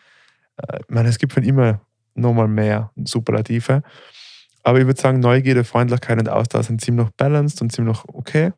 Äh, 0.58 0.78
Ich 0.80 0.94
meine, 0.94 1.08
es 1.08 1.18
gibt 1.18 1.32
von 1.32 1.44
immer 1.44 1.80
nochmal 2.14 2.48
mehr 2.48 2.90
Superlative. 3.04 3.82
Aber 4.64 4.78
ich 4.80 4.86
würde 4.86 5.00
sagen, 5.00 5.20
Neugierde, 5.20 5.64
Freundlichkeit 5.64 6.18
und 6.18 6.28
Ausdauer 6.28 6.62
sind 6.62 6.80
ziemlich 6.80 7.08
balanced 7.16 7.62
und 7.62 7.72
ziemlich 7.72 7.98
okay. 8.08 8.52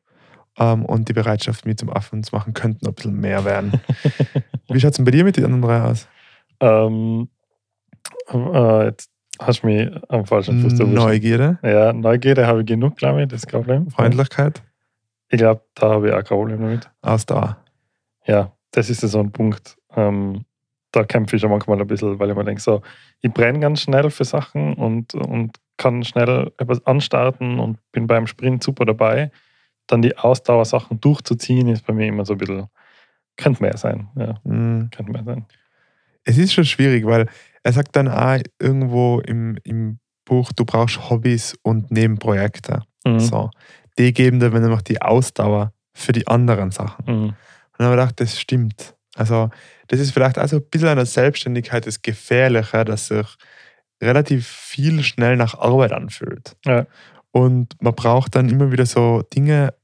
Ähm, 0.59 0.85
und 0.85 1.09
die 1.09 1.13
Bereitschaft, 1.13 1.67
mich 1.67 1.79
zum 1.79 1.91
Affen 1.91 2.23
zu 2.23 2.35
machen, 2.35 2.55
könnte 2.55 2.85
noch 2.85 2.93
ein 2.93 2.95
bisschen 2.95 3.21
mehr 3.21 3.45
werden. 3.45 3.73
Wie 4.69 4.79
schaut 4.81 4.93
es 4.93 4.97
denn 4.97 5.05
bei 5.05 5.11
dir 5.11 5.25
mit 5.25 5.37
den 5.37 5.45
anderen 5.47 5.63
drei 5.63 5.81
aus? 5.83 6.09
Ähm, 6.61 7.29
äh, 8.33 8.85
jetzt 8.87 9.11
hast 9.41 9.63
du 9.63 9.67
mich 9.67 9.91
am 10.09 10.25
falschen 10.27 10.61
Fuß 10.61 10.79
erwischt. 10.79 10.95
Neugierde, 10.97 11.59
Ja, 11.63 11.93
Neugierde 11.93 12.47
habe 12.47 12.61
ich 12.61 12.67
genug, 12.67 12.97
glaube 12.97 13.23
ich, 13.23 13.29
das 13.29 13.41
ist 13.41 13.47
kein 13.49 13.63
Problem. 13.63 13.91
Freundlichkeit, 13.91 14.63
Ich 15.29 15.39
glaube, 15.39 15.63
da 15.75 15.91
habe 15.91 16.09
ich 16.09 16.13
auch 16.15 16.19
kein 16.25 16.39
Problem 16.39 16.61
damit. 16.61 16.91
Ausdauer. 17.03 17.57
Ja, 18.27 18.53
das 18.71 18.91
ist 18.91 19.03
ja 19.03 19.09
so 19.09 19.19
ein 19.21 19.33
Punkt. 19.33 19.77
Ähm, 19.97 20.45
da 20.93 21.03
kämpfe 21.03 21.35
ich 21.35 21.43
schon 21.43 21.51
manchmal 21.51 21.81
ein 21.81 21.87
bisschen, 21.89 22.19
weil 22.21 22.31
ich 22.31 22.37
mir 22.37 22.45
denke, 22.45 22.61
so, 22.63 22.81
ich 23.21 23.33
brenne 23.33 23.59
ganz 23.59 23.81
schnell 23.81 24.09
für 24.11 24.25
Sachen 24.25 24.75
und, 24.75 25.15
und 25.15 25.59
kann 25.77 26.05
schnell 26.05 26.53
etwas 26.59 26.87
anstarten 26.87 27.59
und 27.59 27.79
bin 27.91 28.07
beim 28.07 28.29
Sprint 28.29 28.63
super 28.63 28.85
dabei. 28.85 29.33
Dann 29.87 30.03
die 30.03 30.17
Ausdauersachen 30.17 31.01
durchzuziehen, 31.01 31.69
ist 31.69 31.87
bei 31.87 31.93
mir 31.93 32.07
immer 32.07 32.25
so 32.25 32.35
ein 32.35 32.39
bisschen, 32.39 32.67
könnte 33.37 33.63
mehr 33.63 33.77
sein. 33.77 34.09
Ja, 34.17 34.35
Mm. 34.45 34.91
könnte 34.91 35.13
mehr 35.13 35.25
sein. 35.25 35.47
Es 36.25 36.39
ist 36.39 36.55
schon 36.55 36.65
schwierig, 36.65 37.05
weil 37.05 37.29
er 37.63 37.73
sagt 37.73 37.95
dann 37.97 38.09
auch 38.09 38.39
irgendwo 38.59 39.21
im, 39.21 39.59
im 39.65 39.99
Buch, 40.25 40.53
du 40.53 40.65
brauchst 40.65 41.11
Hobbys 41.11 41.55
und 41.63 41.91
Nebenprojekte. 41.91 42.83
Mhm. 43.05 43.21
So. 43.21 43.51
Die 43.99 44.13
geben 44.15 44.41
dir, 44.41 44.53
wenn 44.55 44.63
du 44.63 44.71
noch 44.71 44.81
die 44.83 45.03
Ausdauer 45.03 45.73
für 45.93 46.13
die 46.13 46.27
anderen 46.27 46.71
Sachen. 46.71 47.05
Mhm. 47.07 47.25
Und 47.29 47.35
dann 47.79 47.87
habe 47.89 47.97
ich 47.97 48.01
gedacht, 48.01 48.21
das 48.21 48.41
stimmt. 48.41 48.95
Also, 49.17 49.51
das 49.89 50.01
ist 50.01 50.13
vielleicht 50.13 50.39
auch 50.39 50.49
so 50.49 50.57
ein 50.57 50.65
bisschen 50.71 50.89
an 50.89 50.97
der 50.97 51.07
Selbstständigkeit 51.07 51.87
das 51.87 52.01
Gefährliche, 52.01 52.85
dass 52.85 53.09
sich 53.09 53.27
relativ 54.03 54.47
viel 54.47 55.03
schnell 55.03 55.37
nach 55.37 55.55
Arbeit 55.59 55.93
anfühlt. 55.93 56.57
Ja. 56.65 56.87
Und 57.35 57.75
man 57.83 57.97
braucht 57.97 58.37
dann 58.37 58.49
immer 58.49 58.71
wieder 58.71 58.87
so 58.87 59.23
Dinge, 59.35 59.75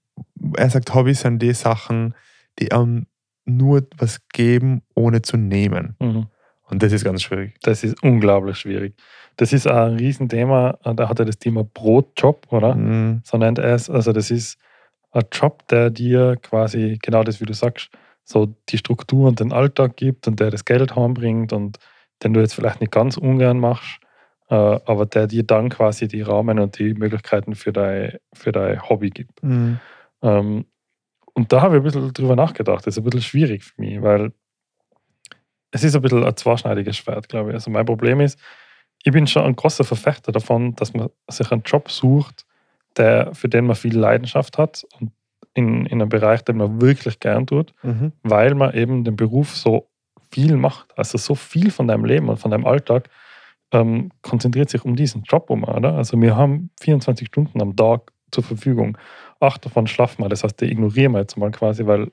er 0.57 0.71
sagt, 0.71 0.95
Hobbys 0.95 1.23
sind 1.23 1.43
die 1.43 1.53
Sachen, 1.53 2.15
die 2.61 2.71
einem 2.71 3.09
nur 3.45 3.89
was 3.99 4.21
geben, 4.29 4.83
ohne 4.95 5.23
zu 5.23 5.37
nehmen. 5.37 5.97
Mhm. 5.99 6.27
Und 6.69 6.83
das 6.85 6.93
ist 6.93 7.03
ganz 7.03 7.23
schwierig. 7.23 7.57
Das 7.63 7.83
ist 7.83 8.01
unglaublich 8.05 8.57
schwierig. 8.57 8.95
Das 9.35 9.53
ist 9.53 9.67
ein 9.67 9.97
Riesenthema. 9.97 10.79
Da 10.95 11.09
hat 11.09 11.19
er 11.19 11.25
das 11.25 11.41
Thema 11.41 11.65
Brotjob, 11.65 12.47
oder? 12.53 12.77
Mhm. 12.77 13.23
So 13.25 13.37
nennt 13.37 13.59
er 13.59 13.75
es. 13.75 13.91
Also, 13.91 14.13
das 14.13 14.31
ist 14.31 14.57
ein 15.11 15.25
Job, 15.33 15.67
der 15.67 15.91
dir 15.91 16.37
quasi, 16.41 17.01
genau 17.03 17.25
das, 17.25 17.41
wie 17.41 17.47
du 17.47 17.53
sagst, 17.53 17.91
so 18.23 18.55
die 18.69 18.79
Struktur 18.79 19.27
und 19.27 19.41
den 19.41 19.53
Alltag 19.53 19.97
gibt 19.97 20.29
und 20.29 20.39
der 20.39 20.53
das 20.53 20.65
Geld 20.65 20.95
heimbringt 20.95 21.53
und 21.53 21.81
den 22.23 22.33
du 22.33 22.39
jetzt 22.39 22.55
vielleicht 22.55 22.81
nicht 22.81 22.93
ganz 22.93 23.17
ungern 23.17 23.59
machst, 23.59 23.99
äh, 23.99 24.10
aber 24.55 25.07
der 25.07 25.27
dir 25.27 25.43
dann 25.45 25.69
quasi 25.69 26.09
die 26.09 26.23
Rahmen 26.23 26.59
und 26.59 26.79
die 26.79 26.95
Möglichkeiten 26.95 27.55
für 27.55 27.73
dein, 27.73 28.19
für 28.33 28.53
dein 28.53 28.83
Hobby 28.89 29.11
gibt. 29.11 29.43
Mhm. 29.43 29.79
Ähm, 30.23 30.65
und 31.35 31.53
da 31.53 31.63
habe 31.63 31.77
ich 31.77 31.81
ein 31.81 31.85
bisschen 31.85 32.13
drüber 32.13 32.37
nachgedacht. 32.37 32.87
Das 32.87 32.97
ist 32.97 32.99
ein 32.99 33.05
bisschen 33.05 33.23
schwierig 33.23 33.65
für 33.65 33.81
mich, 33.81 34.03
weil 34.03 34.33
es 35.71 35.85
ist 35.85 35.95
ein 35.95 36.03
bisschen 36.03 36.25
ein 36.25 36.37
zweischneidiges 36.37 36.97
Schwert, 36.97 37.29
glaube 37.29 37.51
ich. 37.51 37.55
Also 37.55 37.71
mein 37.71 37.87
Problem 37.87 38.21
ist, 38.21 38.39
ich 39.05 39.13
bin 39.13 39.27
schon 39.27 39.45
ein 39.45 39.57
großer 39.57 39.85
Verfechter 39.85 40.33
davon, 40.33 40.75
dass 40.75 40.93
man 40.93 41.09
sich 41.29 41.51
einen 41.53 41.63
Job 41.63 41.91
sucht, 41.91 42.45
der, 42.97 43.33
für 43.35 43.49
den 43.49 43.67
man 43.67 43.77
viel 43.77 43.97
Leidenschaft 43.97 44.59
hat 44.59 44.85
und 44.99 45.13
in, 45.55 45.87
in 45.87 46.01
einem 46.01 46.09
Bereich, 46.09 46.43
den 46.43 46.57
man 46.59 46.81
wirklich 46.81 47.21
gern 47.21 47.47
tut, 47.47 47.73
Mhm. 47.83 48.13
weil 48.23 48.55
man 48.55 48.75
eben 48.75 49.05
den 49.05 49.17
Beruf 49.17 49.57
so 49.57 49.89
viel 50.31 50.57
macht. 50.57 50.97
Also 50.99 51.19
so 51.19 51.35
viel 51.35 51.71
von 51.71 51.89
deinem 51.89 52.05
Leben 52.05 52.29
und 52.29 52.39
von 52.39 52.51
deinem 52.51 52.67
Alltag 52.67 53.09
ähm, 53.73 54.11
konzentriert 54.23 54.71
sich 54.71 54.85
um 54.85 54.97
diesen 54.97 55.23
Job 55.23 55.51
um, 55.51 55.65
oder? 55.65 55.95
Also 55.95 56.21
wir 56.21 56.37
haben 56.37 56.71
24 56.81 57.29
Stunden 57.29 57.61
am 57.61 57.77
Tag 57.77 58.13
zur 58.31 58.45
Verfügung. 58.45 58.99
Acht 59.41 59.65
davon 59.65 59.87
schlafen 59.87 60.25
wir. 60.25 60.29
Das 60.29 60.45
heißt, 60.45 60.61
die 60.61 60.71
ignorieren 60.71 61.13
wir 61.13 61.21
jetzt 61.21 61.37
mal 61.37 61.51
quasi, 61.51 61.87
weil 61.87 62.11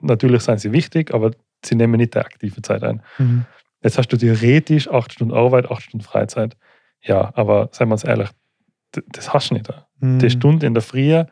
natürlich 0.00 0.42
sind 0.42 0.60
sie 0.60 0.72
wichtig, 0.72 1.12
aber 1.14 1.32
sie 1.64 1.74
nehmen 1.74 1.96
nicht 1.96 2.14
die 2.14 2.18
aktive 2.18 2.62
Zeit 2.62 2.82
ein. 2.82 3.02
Mhm. 3.18 3.46
Jetzt 3.82 3.98
hast 3.98 4.08
du 4.08 4.16
theoretisch 4.16 4.88
acht 4.88 5.12
Stunden 5.12 5.34
Arbeit, 5.34 5.70
acht 5.70 5.82
Stunden 5.82 6.04
Freizeit. 6.04 6.56
Ja, 7.02 7.32
aber 7.34 7.68
seien 7.72 7.88
wir 7.88 7.92
uns 7.92 8.04
ehrlich, 8.04 8.30
das 8.92 9.32
hast 9.32 9.50
du 9.50 9.54
nicht. 9.54 9.68
Mhm. 10.00 10.18
Die 10.18 10.30
Stunde 10.30 10.66
in 10.66 10.74
der 10.74 10.82
Früh, 10.82 11.22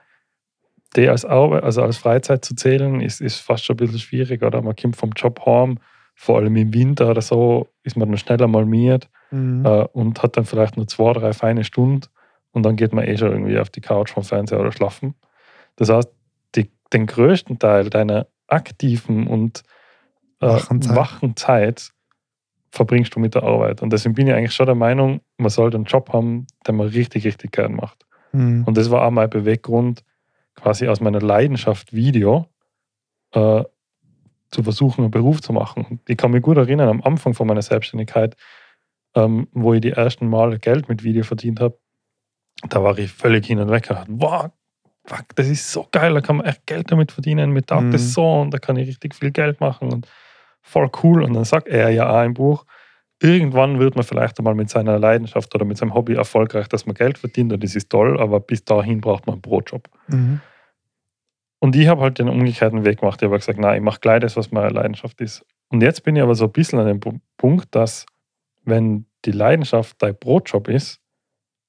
die 0.97 1.09
als 1.09 1.25
Arbeit, 1.25 1.65
also 1.65 1.83
als 1.83 1.97
Freizeit 1.97 2.45
zu 2.45 2.55
zählen, 2.55 3.01
ist, 3.01 3.21
ist 3.21 3.39
fast 3.39 3.65
schon 3.65 3.75
ein 3.75 3.79
bisschen 3.79 3.99
schwierig, 3.99 4.43
oder? 4.43 4.63
Man 4.63 4.77
kommt 4.77 4.97
vom 4.97 5.11
Job 5.17 5.45
heim, 5.47 5.79
vor 6.15 6.39
allem 6.39 6.55
im 6.57 6.73
Winter 6.73 7.11
oder 7.11 7.23
so, 7.23 7.69
ist 7.83 7.97
man 7.97 8.09
dann 8.09 8.19
schneller 8.19 8.47
malmiert 8.47 9.09
Mhm. 9.35 9.67
äh, 9.67 9.85
und 9.93 10.23
hat 10.23 10.37
dann 10.37 10.45
vielleicht 10.45 10.77
nur 10.77 10.87
zwei, 10.87 11.13
drei 11.13 11.33
feine 11.33 11.65
Stunden 11.65 12.07
und 12.53 12.63
dann 12.63 12.77
geht 12.77 12.93
man 12.93 13.05
eh 13.05 13.17
schon 13.17 13.33
irgendwie 13.33 13.59
auf 13.59 13.69
die 13.69 13.81
Couch 13.81 14.13
vom 14.13 14.23
Fernseher 14.23 14.61
oder 14.61 14.71
schlafen. 14.71 15.15
Das 15.75 15.89
heißt, 15.89 16.09
die, 16.55 16.71
den 16.93 17.07
größten 17.07 17.59
Teil 17.59 17.91
deiner 17.91 18.29
aktiven 18.47 19.27
und 19.27 19.65
äh, 20.41 20.47
Wachen 20.47 20.83
Zeit. 20.83 20.97
wachen 20.97 21.37
Zeit 21.37 21.91
verbringst 22.71 23.15
du 23.17 23.21
mit 23.21 23.35
der 23.35 23.43
Arbeit. 23.43 23.83
Und 23.83 23.93
deswegen 23.93 24.15
bin 24.15 24.29
ich 24.29 24.35
eigentlich 24.35 24.55
schon 24.55 24.67
der 24.67 24.77
Meinung, 24.77 25.21
man 25.37 25.51
sollte 25.51 25.77
einen 25.77 25.87
Job 25.87 26.13
haben, 26.13 26.47
den 26.67 26.77
man 26.77 26.89
richtig, 26.89 27.25
richtig 27.25 27.51
gern 27.51 27.75
macht. 27.75 28.05
Mhm. 28.33 28.65
Und 28.65 28.77
das 28.77 28.91
war 28.91 29.05
auch 29.05 29.11
mein 29.11 29.31
Beweggrund, 29.31 30.05
quasi 30.55 30.87
aus 30.87 31.01
meiner 31.01 31.21
Leidenschaft 31.21 31.93
Video 31.93 32.47
äh, 33.33 33.65
zu 34.53 34.63
versuchen, 34.63 35.03
einen 35.03 35.11
Beruf 35.11 35.41
zu 35.41 35.53
machen. 35.53 36.01
Ich 36.07 36.17
kann 36.17 36.31
mich 36.31 36.43
gut 36.43 36.57
erinnern, 36.57 36.89
am 36.89 37.03
Anfang 37.03 37.35
von 37.35 37.49
meiner 37.49 37.63
Selbstständigkeit, 37.63 38.37
ähm, 39.15 39.49
wo 39.53 39.75
ich 39.75 39.81
die 39.81 39.91
ersten 39.93 40.29
Male 40.29 40.59
Geld 40.59 40.89
mit 40.89 41.03
Video 41.05 41.25
verdient 41.25 41.61
habe, 41.61 41.79
da 42.69 42.83
war 42.83 42.97
ich 42.99 43.13
völlig 43.13 43.47
hin 43.47 43.59
und 43.59 43.71
weg. 43.71 43.83
Ich 43.85 43.89
dachte, 43.89 44.11
wow, 44.15 44.51
fuck, 45.05 45.25
das 45.35 45.49
ist 45.49 45.71
so 45.71 45.87
geil, 45.91 46.15
da 46.15 46.21
kann 46.21 46.37
man 46.37 46.47
echt 46.47 46.67
Geld 46.67 46.91
damit 46.91 47.13
verdienen. 47.13 47.51
Mir 47.51 47.63
taugt 47.65 47.85
Mhm. 47.85 47.91
das 47.93 48.13
so 48.13 48.41
und 48.41 48.53
da 48.53 48.59
kann 48.59 48.77
ich 48.77 48.89
richtig 48.89 49.15
viel 49.15 49.31
Geld 49.31 49.61
machen 49.61 49.93
und 49.93 50.09
voll 50.63 50.91
cool. 51.03 51.23
Und 51.23 51.35
dann 51.35 51.45
sagt 51.45 51.69
er 51.69 51.91
ja 51.91 52.09
auch 52.09 52.25
im 52.25 52.35
Buch, 52.35 52.65
irgendwann 53.23 53.79
wird 53.79 53.97
man 53.97 54.05
vielleicht 54.05 54.39
einmal 54.39 54.55
mit 54.55 54.71
seiner 54.71 54.99
Leidenschaft 54.99 55.55
oder 55.55 55.65
mit 55.65 55.77
seinem 55.77 55.95
Hobby 55.95 56.15
erfolgreich, 56.15 56.69
dass 56.69 56.87
man 56.87 56.95
Geld 56.95 57.19
verdient 57.19 57.53
und 57.53 57.63
das 57.63 57.75
ist 57.77 57.91
toll, 57.91 58.19
aber 58.21 58.41
bis 58.41 58.65
dahin 58.65 59.01
braucht 59.01 59.27
man 59.27 59.35
einen 59.35 59.43
Brotjob. 59.43 59.89
Mhm. 60.09 60.41
Und 61.61 61.77
ich 61.77 61.89
habe 61.89 62.03
halt 62.03 62.19
den 62.19 62.29
umgekehrten 62.29 62.85
Weg 62.85 63.01
gemacht. 63.01 63.21
Ich 63.23 63.27
habe 63.27 63.39
gesagt, 63.39 63.59
nein, 63.59 63.77
ich 63.77 63.83
mache 63.83 64.01
gleich 64.01 64.21
das, 64.21 64.37
was 64.37 64.51
meine 64.51 64.69
Leidenschaft 64.69 65.21
ist. 65.21 65.45
Und 65.71 65.83
jetzt 65.83 66.03
bin 66.03 66.15
ich 66.17 66.23
aber 66.23 66.35
so 66.35 66.45
ein 66.45 66.53
bisschen 66.53 66.79
an 66.79 66.87
dem 66.87 67.01
Pu- 67.01 67.21
Punkt, 67.39 67.75
dass 67.75 68.05
wenn 68.65 69.07
die 69.25 69.33
Leidenschaft 69.33 69.97
dein 70.03 70.17
Brotjob 70.17 70.69
ist, 70.69 71.01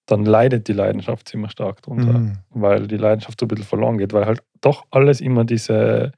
dann 0.08 0.24
leidet 0.26 0.68
die 0.68 0.74
Leidenschaft 0.74 1.28
ziemlich 1.28 1.52
stark 1.52 1.82
drunter, 1.82 2.20
Mhm. 2.20 2.38
weil 2.52 2.88
die 2.88 2.98
Leidenschaft 2.98 3.40
so 3.40 3.46
ein 3.46 3.48
bisschen 3.50 3.66
verloren 3.66 3.98
geht, 3.98 4.14
weil 4.14 4.26
halt 4.26 4.44
doch 4.62 4.86
alles 4.92 5.20
immer 5.22 5.46
diese 5.46 6.12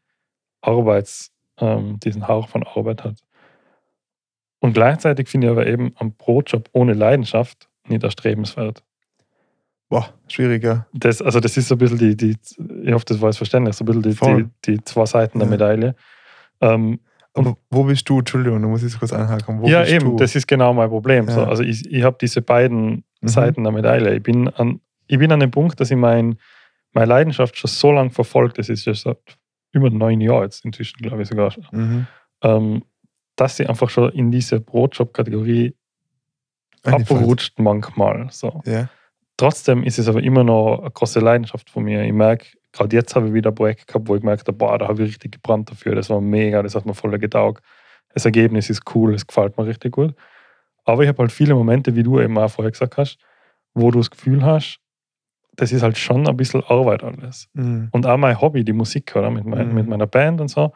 Arbeits, 0.62 1.32
ähm, 1.60 2.00
diesen 2.02 2.28
Hauch 2.28 2.50
von 2.50 2.64
Arbeit 2.64 3.04
hat. 3.04 3.20
Und 4.60 4.74
gleichzeitig 4.74 5.30
finde 5.30 5.48
ich 5.48 5.52
aber 5.52 5.68
eben 5.68 5.94
am 5.98 6.14
Brotjob 6.14 6.70
ohne 6.74 6.94
Leidenschaft 6.94 7.70
nicht 7.88 8.04
erstrebenswert. 8.04 8.84
Boah, 9.90 10.14
schwieriger. 10.28 10.88
Das, 10.94 11.22
also 11.22 11.40
das 11.40 11.56
ist 11.56 11.70
so 11.70 11.76
ein 11.76 11.78
bisschen 11.78 11.98
die, 12.00 12.18
die 12.18 12.36
ich 12.84 12.92
hoffe, 12.94 13.06
das 13.06 13.22
war 13.22 13.30
jetzt 13.30 13.38
verständlich, 13.38 13.76
so 13.78 13.86
ein 13.86 13.86
bisschen 13.86 14.02
die, 14.02 14.16
die, 14.66 14.78
die 14.78 14.84
zwei 14.84 15.06
Seiten 15.06 15.40
der 15.40 15.48
Ja. 15.48 15.52
Medaille. 15.52 15.96
Ähm, 16.60 17.00
Aber 17.38 17.58
wo 17.70 17.84
bist 17.84 18.08
du? 18.10 18.20
Entschuldigung, 18.20 18.62
du 18.62 18.68
musst 18.68 18.84
jetzt 18.84 19.00
kurz 19.00 19.14
einhaken. 19.14 19.62
Wo 19.62 19.68
ja, 19.68 19.86
eben, 19.86 20.06
du? 20.12 20.16
das 20.18 20.36
ist 20.36 20.48
genau 20.48 20.74
mein 20.74 20.90
Problem. 20.90 21.28
So, 21.30 21.42
Ja. 21.42 21.48
also 21.48 21.64
ich, 21.64 21.90
ich 21.92 22.04
habe 22.04 22.18
diese 22.20 22.42
beiden 22.42 23.04
Mhm. 23.22 23.28
Seiten 23.30 23.64
der 23.64 23.72
Medaille. 23.72 24.16
Ich 24.16 24.22
bin, 24.24 24.48
an, 24.50 24.80
ich 25.08 25.18
bin 25.18 25.32
an 25.32 25.40
dem 25.40 25.50
Punkt, 25.50 25.80
dass 25.80 25.90
ich 25.90 25.98
mein, 25.98 26.38
meine 26.94 27.08
Leidenschaft 27.08 27.58
schon 27.58 27.68
so 27.70 27.92
lange 27.92 28.12
verfolgt, 28.12 28.60
das 28.60 28.70
ist 28.70 28.86
ja 28.86 28.94
seit 28.94 29.18
über 29.72 29.90
neun 29.90 30.22
Jahren 30.22 30.44
jetzt 30.44 30.64
inzwischen, 30.66 30.98
glaube 31.02 31.24
ich 31.24 31.28
sogar, 31.28 31.52
Mhm. 31.72 32.06
ähm, 32.44 32.84
dass 33.36 33.58
sie 33.58 33.66
einfach 33.68 33.90
schon 33.90 34.12
in 34.12 34.30
diese 34.32 34.60
Brotjob-Kategorie 34.60 35.74
abrutscht 36.84 37.60
manchmal. 37.60 38.28
So. 38.32 38.62
Ja. 38.66 38.90
Trotzdem 39.38 39.84
ist 39.84 40.00
es 40.00 40.08
aber 40.08 40.24
immer 40.24 40.44
noch 40.44 40.80
eine 40.82 40.92
große 40.92 41.20
Leidenschaft 41.20 41.70
von 41.70 41.84
mir. 41.84 42.04
Ich 42.04 42.14
merke, 42.14 42.48
gerade 42.78 42.96
jetzt 42.96 43.16
habe 43.16 43.28
ich 43.28 43.34
wieder 43.34 43.52
ein 43.52 43.56
Projekt 43.56 43.88
gehabt, 43.88 44.08
wo 44.08 44.16
ich 44.16 44.22
gemerkt 44.22 44.48
habe, 44.48 44.58
boah, 44.58 44.78
da 44.78 44.88
habe 44.88 45.04
ich 45.04 45.10
richtig 45.10 45.34
gebrannt 45.34 45.70
dafür. 45.72 45.96
Das 45.96 46.10
war 46.10 46.22
mega, 46.22 46.62
das 46.64 46.76
hat 46.76 46.86
mir 46.86 46.94
voll 46.94 47.18
getaugt. 47.18 47.64
Das 48.14 48.26
Ergebnis 48.26 48.70
ist 48.70 48.84
cool, 48.96 49.14
es 49.14 49.26
gefällt 49.28 49.58
mir 49.58 49.66
richtig 49.66 49.92
gut. 49.94 50.16
Aber 50.86 51.04
ich 51.04 51.10
habe 51.10 51.20
halt 51.20 51.32
viele 51.32 51.54
Momente, 51.54 51.96
wie 51.96 52.04
du 52.04 52.20
eben 52.20 52.38
auch 52.38 52.50
vorher 52.50 52.72
gesagt 52.72 52.98
hast, 52.98 53.18
wo 53.74 53.92
du 53.92 54.00
das 54.00 54.10
Gefühl 54.10 54.44
hast, 54.44 54.80
das 55.56 55.72
ist 55.72 55.82
halt 55.84 55.98
schon 55.98 56.28
ein 56.28 56.38
bisschen 56.38 56.64
Arbeit 56.64 57.04
alles. 57.04 57.50
Mhm. 57.54 57.90
Und 57.92 58.06
auch 58.06 58.18
mein 58.18 58.40
Hobby, 58.40 58.64
die 58.64 58.74
Musik, 58.74 59.16
oder? 59.16 59.30
Mit, 59.30 59.46
mein, 59.46 59.70
Mhm. 59.70 59.76
mit 59.76 59.88
meiner 59.88 60.08
Band 60.08 60.40
und 60.40 60.48
so, 60.50 60.74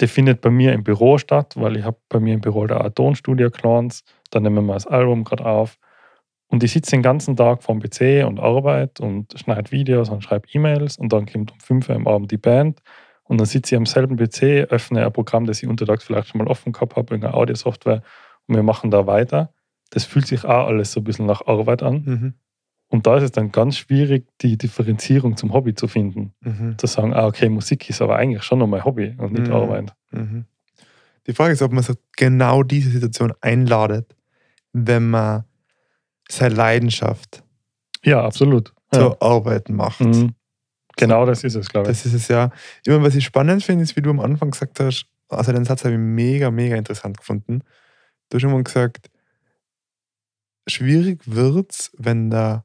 die 0.00 0.06
findet 0.06 0.40
bei 0.40 0.50
mir 0.50 0.72
im 0.72 0.82
Büro 0.84 1.18
statt, 1.18 1.54
weil 1.56 1.76
ich 1.76 1.84
habe 1.84 1.98
bei 2.08 2.20
mir 2.20 2.34
im 2.34 2.40
Büro 2.40 2.66
da 2.66 2.78
ein 2.80 2.94
Tonstudio 2.94 3.50
Clans, 3.50 4.04
dann 4.30 4.44
nehmen 4.44 4.64
wir 4.66 4.74
das 4.74 4.86
Album 4.86 5.24
gerade 5.24 5.44
auf. 5.44 5.78
Und 6.50 6.64
ich 6.64 6.72
sitze 6.72 6.92
den 6.92 7.02
ganzen 7.02 7.36
Tag 7.36 7.62
vorm 7.62 7.80
PC 7.80 8.24
und 8.26 8.40
arbeite 8.40 9.02
und 9.02 9.38
schneide 9.38 9.70
Videos 9.70 10.08
und 10.08 10.22
schreibe 10.24 10.48
E-Mails 10.52 10.96
und 10.96 11.12
dann 11.12 11.26
kommt 11.26 11.52
um 11.52 11.60
5 11.60 11.88
Uhr 11.88 11.94
am 11.96 12.06
Abend 12.06 12.30
die 12.30 12.38
Band 12.38 12.80
und 13.24 13.38
dann 13.38 13.46
sitze 13.46 13.74
ich 13.74 13.78
am 13.78 13.84
selben 13.86 14.16
PC, 14.16 14.70
öffne 14.70 15.04
ein 15.04 15.12
Programm, 15.12 15.44
das 15.44 15.62
ich 15.62 15.68
untertags 15.68 16.04
vielleicht 16.04 16.28
schon 16.28 16.38
mal 16.38 16.48
offen 16.48 16.72
gehabt 16.72 16.96
habe, 16.96 17.12
irgendeine 17.14 17.34
Audiosoftware 17.34 18.02
und 18.46 18.54
wir 18.54 18.62
machen 18.62 18.90
da 18.90 19.06
weiter. 19.06 19.52
Das 19.90 20.04
fühlt 20.04 20.26
sich 20.26 20.44
auch 20.44 20.66
alles 20.68 20.92
so 20.92 21.00
ein 21.00 21.04
bisschen 21.04 21.26
nach 21.26 21.46
Arbeit 21.46 21.82
an. 21.82 22.02
Mhm. 22.04 22.34
Und 22.90 23.06
da 23.06 23.18
ist 23.18 23.24
es 23.24 23.32
dann 23.32 23.52
ganz 23.52 23.76
schwierig, 23.76 24.26
die 24.40 24.56
Differenzierung 24.56 25.36
zum 25.36 25.52
Hobby 25.52 25.74
zu 25.74 25.88
finden 25.88 26.32
Mhm. 26.40 26.78
zu 26.78 26.86
sagen, 26.86 27.12
ah, 27.12 27.26
okay, 27.26 27.50
Musik 27.50 27.90
ist 27.90 28.00
aber 28.00 28.16
eigentlich 28.16 28.42
schon 28.44 28.58
noch 28.60 28.66
mein 28.66 28.84
Hobby 28.84 29.14
und 29.18 29.34
nicht 29.34 29.48
Mhm. 29.48 29.52
Arbeit. 29.54 29.94
Mhm. 30.10 30.46
Die 31.26 31.34
Frage 31.34 31.52
ist, 31.52 31.60
ob 31.60 31.72
man 31.72 31.82
so 31.82 31.92
genau 32.16 32.62
diese 32.62 32.88
Situation 32.88 33.34
einladet, 33.42 34.16
wenn 34.72 35.10
man 35.10 35.44
seine 36.30 36.54
Leidenschaft 36.54 37.42
Ja, 38.04 38.22
absolut. 38.24 38.72
Ja. 38.92 39.00
zur 39.00 39.22
Arbeit 39.22 39.68
macht. 39.68 40.00
Mhm. 40.00 40.34
Genau 40.96 41.26
das 41.26 41.44
ist 41.44 41.54
es, 41.54 41.68
glaube 41.68 41.90
ich. 41.90 41.96
Das 41.96 42.06
ist 42.06 42.14
es 42.14 42.28
ja. 42.28 42.50
Immer 42.86 43.02
was 43.02 43.14
ich 43.14 43.24
spannend 43.24 43.62
finde, 43.62 43.84
ist, 43.84 43.96
wie 43.96 44.02
du 44.02 44.10
am 44.10 44.20
Anfang 44.20 44.50
gesagt 44.50 44.80
hast, 44.80 45.06
also 45.28 45.52
den 45.52 45.64
Satz 45.64 45.84
habe 45.84 45.94
ich 45.94 46.00
mega, 46.00 46.50
mega 46.50 46.74
interessant 46.76 47.18
gefunden. 47.18 47.62
Du 48.30 48.36
hast 48.36 48.44
immer 48.44 48.62
gesagt, 48.62 49.10
schwierig 50.68 51.20
wird's, 51.26 51.90
wenn 51.98 52.30
da, 52.30 52.64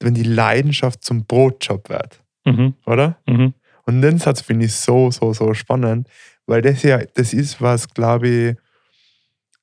wenn 0.00 0.14
die 0.14 0.22
Leidenschaft 0.22 1.04
zum 1.04 1.24
Brotjob 1.26 1.88
wird, 1.88 2.22
Mhm. 2.44 2.74
oder? 2.86 3.18
Mhm. 3.26 3.54
Und 3.84 4.02
den 4.02 4.18
Satz 4.18 4.40
finde 4.42 4.66
ich 4.66 4.74
so, 4.74 5.10
so, 5.10 5.32
so 5.32 5.54
spannend, 5.54 6.08
weil 6.46 6.62
das 6.62 6.82
ja, 6.82 6.98
das 7.14 7.32
ist, 7.32 7.60
was, 7.60 7.88
glaube 7.92 8.28
ich, 8.28 8.56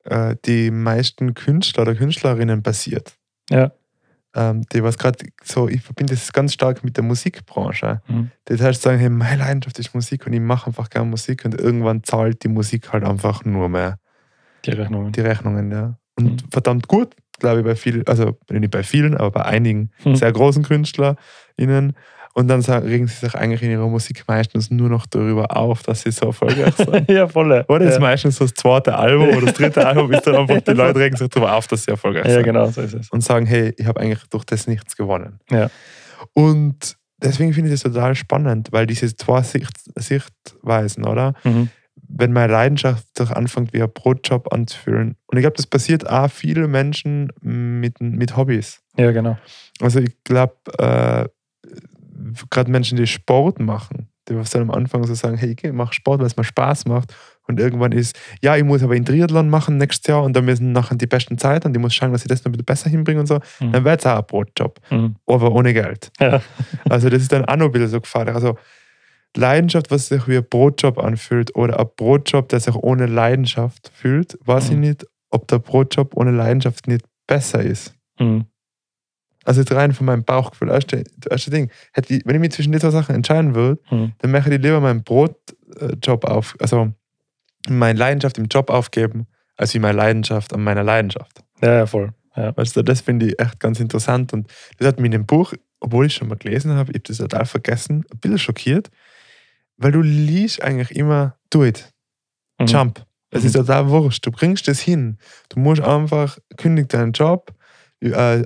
äh, 0.05 0.35
die 0.45 0.71
meisten 0.71 1.33
Künstler 1.33 1.83
oder 1.83 1.95
Künstlerinnen 1.95 2.63
passiert. 2.63 3.15
Ja. 3.49 3.71
Ähm, 4.35 4.63
die 4.73 4.83
was 4.83 4.97
gerade 4.97 5.25
so, 5.43 5.69
ich 5.69 5.81
verbinde 5.81 6.13
das 6.13 6.33
ganz 6.33 6.53
stark 6.53 6.83
mit 6.83 6.97
der 6.97 7.03
Musikbranche. 7.03 8.01
Mhm. 8.07 8.31
Das 8.45 8.59
heißt, 8.61 8.81
sagen, 8.81 8.99
hey, 8.99 9.09
meine 9.09 9.39
Leidenschaft 9.43 9.79
ist 9.79 9.93
Musik 9.95 10.25
und 10.27 10.33
ich 10.33 10.41
mache 10.41 10.67
einfach 10.67 10.89
gerne 10.89 11.09
Musik 11.09 11.45
und 11.45 11.59
irgendwann 11.59 12.03
zahlt 12.03 12.43
die 12.43 12.49
Musik 12.49 12.91
halt 12.91 13.03
einfach 13.05 13.45
nur 13.45 13.69
mehr 13.69 13.97
Die 14.65 14.71
Rechnungen. 14.71 15.11
die 15.13 15.21
Rechnungen, 15.21 15.71
ja. 15.71 15.97
Und 16.17 16.43
Mhm. 16.43 16.49
verdammt 16.51 16.87
gut, 16.87 17.15
glaube 17.39 17.59
ich, 17.59 17.65
bei 17.65 17.75
vielen, 17.75 18.05
also 18.07 18.37
nicht 18.49 18.71
bei 18.71 18.83
vielen, 18.83 19.15
aber 19.15 19.31
bei 19.31 19.45
einigen 19.45 19.91
Mhm. 20.03 20.15
sehr 20.15 20.31
großen 20.31 20.63
KünstlerInnen. 20.63 21.95
Und 22.37 22.49
dann 22.49 22.59
regen 22.61 23.07
sie 23.07 23.15
sich 23.15 23.33
eigentlich 23.33 23.63
in 23.63 23.71
ihrer 23.71 23.87
Musik 23.87 24.25
meistens 24.27 24.69
nur 24.69 24.89
noch 24.89 25.05
darüber 25.05 25.55
auf, 25.55 25.83
dass 25.83 26.01
sie 26.01 26.11
so 26.11 26.27
erfolgreich 26.27 26.75
sind. 26.75 27.09
ja, 27.09 27.29
voll. 27.29 27.63
Oder 27.69 27.85
ist 27.85 27.93
ja. 27.93 27.99
meistens 28.01 28.39
das 28.39 28.53
zweite 28.53 28.97
Album 28.97 29.29
oder 29.29 29.45
das 29.45 29.53
dritte 29.53 29.87
Album, 29.87 30.11
ist 30.11 30.27
dann 30.27 30.35
einfach, 30.35 30.59
die 30.59 30.71
Leute 30.73 30.99
regen 30.99 31.15
sich 31.15 31.29
darüber 31.29 31.55
auf, 31.55 31.67
dass 31.67 31.85
sie 31.85 31.91
erfolgreich 31.91 32.25
ja, 32.25 32.33
sind. 32.33 32.43
genau, 32.43 32.69
so 32.69 32.81
ist 32.81 32.93
es. 32.93 33.09
Und 33.09 33.21
sagen, 33.21 33.45
hey, 33.45 33.73
ich 33.77 33.85
habe 33.85 34.01
eigentlich 34.01 34.21
durch 34.29 34.43
das 34.43 34.67
nichts 34.67 34.97
gewonnen. 34.97 35.39
Ja. 35.49 35.69
Und 36.33 36.97
deswegen 37.23 37.53
finde 37.53 37.73
ich 37.73 37.81
das 37.81 37.93
total 37.93 38.15
spannend, 38.15 38.67
weil 38.71 38.85
diese 38.85 39.15
zwei 39.15 39.41
Sicht, 39.41 39.71
Sichtweisen, 39.95 41.05
oder? 41.05 41.35
Mhm. 41.45 41.69
wenn 42.09 42.33
meine 42.33 42.51
Leidenschaft 42.51 43.17
sich 43.17 43.31
anfängt, 43.31 43.71
wie 43.71 43.81
ein 43.81 43.93
Brotjob 43.93 44.51
anzufühlen. 44.51 45.15
Und 45.27 45.37
ich 45.37 45.41
glaube, 45.41 45.55
das 45.55 45.67
passiert 45.67 46.09
auch 46.09 46.29
viele 46.29 46.67
Menschen 46.67 47.31
mit, 47.39 48.01
mit 48.01 48.35
Hobbys. 48.35 48.81
Ja, 48.97 49.11
genau. 49.13 49.37
Also 49.79 50.01
ich 50.01 50.21
glaube, 50.25 50.55
äh, 50.79 51.29
gerade 52.49 52.71
Menschen, 52.71 52.97
die 52.97 53.07
Sport 53.07 53.59
machen, 53.59 54.09
die 54.29 54.35
was 54.35 54.49
dann 54.49 54.63
am 54.63 54.71
Anfang 54.71 55.03
so 55.05 55.13
sagen, 55.13 55.37
hey, 55.37 55.55
ich 55.61 55.71
mache 55.73 55.93
Sport, 55.93 56.19
weil 56.19 56.27
es 56.27 56.37
mir 56.37 56.43
Spaß 56.43 56.85
macht. 56.85 57.15
Und 57.47 57.59
irgendwann 57.59 57.91
ist, 57.91 58.17
ja, 58.41 58.55
ich 58.55 58.63
muss 58.63 58.81
aber 58.81 58.95
einen 58.95 59.05
Triathlon 59.05 59.49
machen 59.49 59.77
nächstes 59.77 60.07
Jahr 60.07 60.23
und 60.23 60.35
dann 60.35 60.45
müssen 60.45 60.71
nachher 60.71 60.95
die 60.95 61.05
besten 61.05 61.37
Zeiten 61.37 61.67
und 61.67 61.75
ich 61.75 61.81
muss 61.81 61.93
schauen, 61.93 62.11
dass 62.11 62.23
ich 62.23 62.27
das 62.27 62.39
noch 62.41 62.47
ein 62.47 62.51
bisschen 62.53 62.65
besser 62.65 62.89
hinbringe 62.89 63.19
und 63.19 63.27
so. 63.27 63.39
Mhm. 63.59 63.71
Dann 63.71 63.83
wird 63.85 63.99
es 63.99 64.05
auch 64.07 64.17
ein 64.17 64.25
Brotjob, 64.25 64.79
Mhm. 64.89 65.15
aber 65.27 65.51
ohne 65.51 65.73
Geld. 65.73 66.11
Ja. 66.19 66.41
Also 66.89 67.09
das 67.09 67.21
ist 67.21 67.31
dann 67.31 67.45
auch 67.45 67.55
noch 67.55 67.65
ein 67.67 67.71
bisschen 67.71 67.89
so 67.89 68.01
gefährlich. 68.01 68.33
Also 68.33 68.57
Leidenschaft, 69.35 69.91
was 69.91 70.07
sich 70.07 70.27
wie 70.27 70.37
ein 70.37 70.45
Brotjob 70.49 70.97
anfühlt 70.97 71.55
oder 71.55 71.79
ein 71.79 71.87
Brotjob, 71.95 72.47
der 72.49 72.59
sich 72.61 72.75
ohne 72.75 73.05
Leidenschaft 73.05 73.91
fühlt, 73.93 74.37
weiß 74.45 74.69
ich 74.69 74.75
Mhm. 74.75 74.79
nicht, 74.79 75.05
ob 75.29 75.47
der 75.47 75.59
Brotjob 75.59 76.15
ohne 76.15 76.31
Leidenschaft 76.31 76.87
nicht 76.87 77.05
besser 77.27 77.61
ist. 77.61 77.93
Mhm. 78.19 78.45
Also 79.45 79.61
jetzt 79.61 79.71
rein 79.71 79.93
von 79.93 80.05
meinem 80.07 80.23
Bauchgefühl. 80.23 80.67
Das 80.67 80.75
erste, 80.77 81.03
das 81.17 81.31
erste 81.31 81.51
Ding, 81.51 81.69
hätte 81.93 82.13
ich, 82.15 82.23
wenn 82.25 82.35
ich 82.35 82.41
mich 82.41 82.51
zwischen 82.51 82.71
den 82.71 82.81
zwei 82.81 82.89
Sachen 82.89 83.15
entscheiden 83.15 83.55
würde, 83.55 83.79
Mhm. 83.91 84.13
dann 84.19 84.31
möchte 84.31 84.53
ich 84.53 84.61
lieber 84.61 84.79
meinen 84.81 85.03
Brotjob 85.03 86.25
auf, 86.25 86.55
also 86.59 86.91
meine 87.69 87.97
Leidenschaft 87.97 88.37
im 88.37 88.45
Job 88.45 88.69
aufgeben, 88.69 89.27
als 89.55 89.73
wie 89.73 89.79
meine 89.79 89.97
Leidenschaft 89.97 90.53
an 90.53 90.63
meiner 90.63 90.83
Leidenschaft. 90.83 91.43
Ja, 91.61 91.73
ja, 91.75 91.85
voll. 91.85 92.11
Ja. 92.35 92.55
Weißt 92.57 92.75
du, 92.75 92.81
das 92.83 93.01
finde 93.01 93.27
ich 93.27 93.39
echt 93.39 93.59
ganz 93.59 93.79
interessant. 93.79 94.33
Und 94.33 94.51
das 94.77 94.87
hat 94.87 94.97
mich 94.99 95.05
in 95.05 95.11
dem 95.13 95.25
Buch, 95.25 95.53
obwohl 95.79 96.07
ich 96.07 96.13
schon 96.15 96.27
mal 96.27 96.35
gelesen 96.37 96.71
habe, 96.73 96.91
ich 96.91 96.95
habe 96.97 97.03
das 97.07 97.17
total 97.17 97.45
vergessen, 97.45 98.03
ein 98.11 98.19
bisschen 98.19 98.39
schockiert, 98.39 98.89
weil 99.77 99.91
du 99.91 100.01
liest 100.01 100.61
eigentlich 100.61 100.95
immer, 100.97 101.37
do 101.49 101.63
it, 101.63 101.91
Mhm. 102.59 102.65
jump. 102.67 103.05
Es 103.31 103.41
Mhm. 103.41 103.47
ist 103.47 103.53
total 103.53 103.89
wurscht. 103.89 104.25
Du 104.25 104.31
bringst 104.31 104.67
das 104.67 104.79
hin. 104.79 105.17
Du 105.49 105.59
musst 105.59 105.81
einfach, 105.81 106.37
kündig 106.57 106.89
deinen 106.89 107.11
Job, 107.13 107.53
äh, 108.01 108.43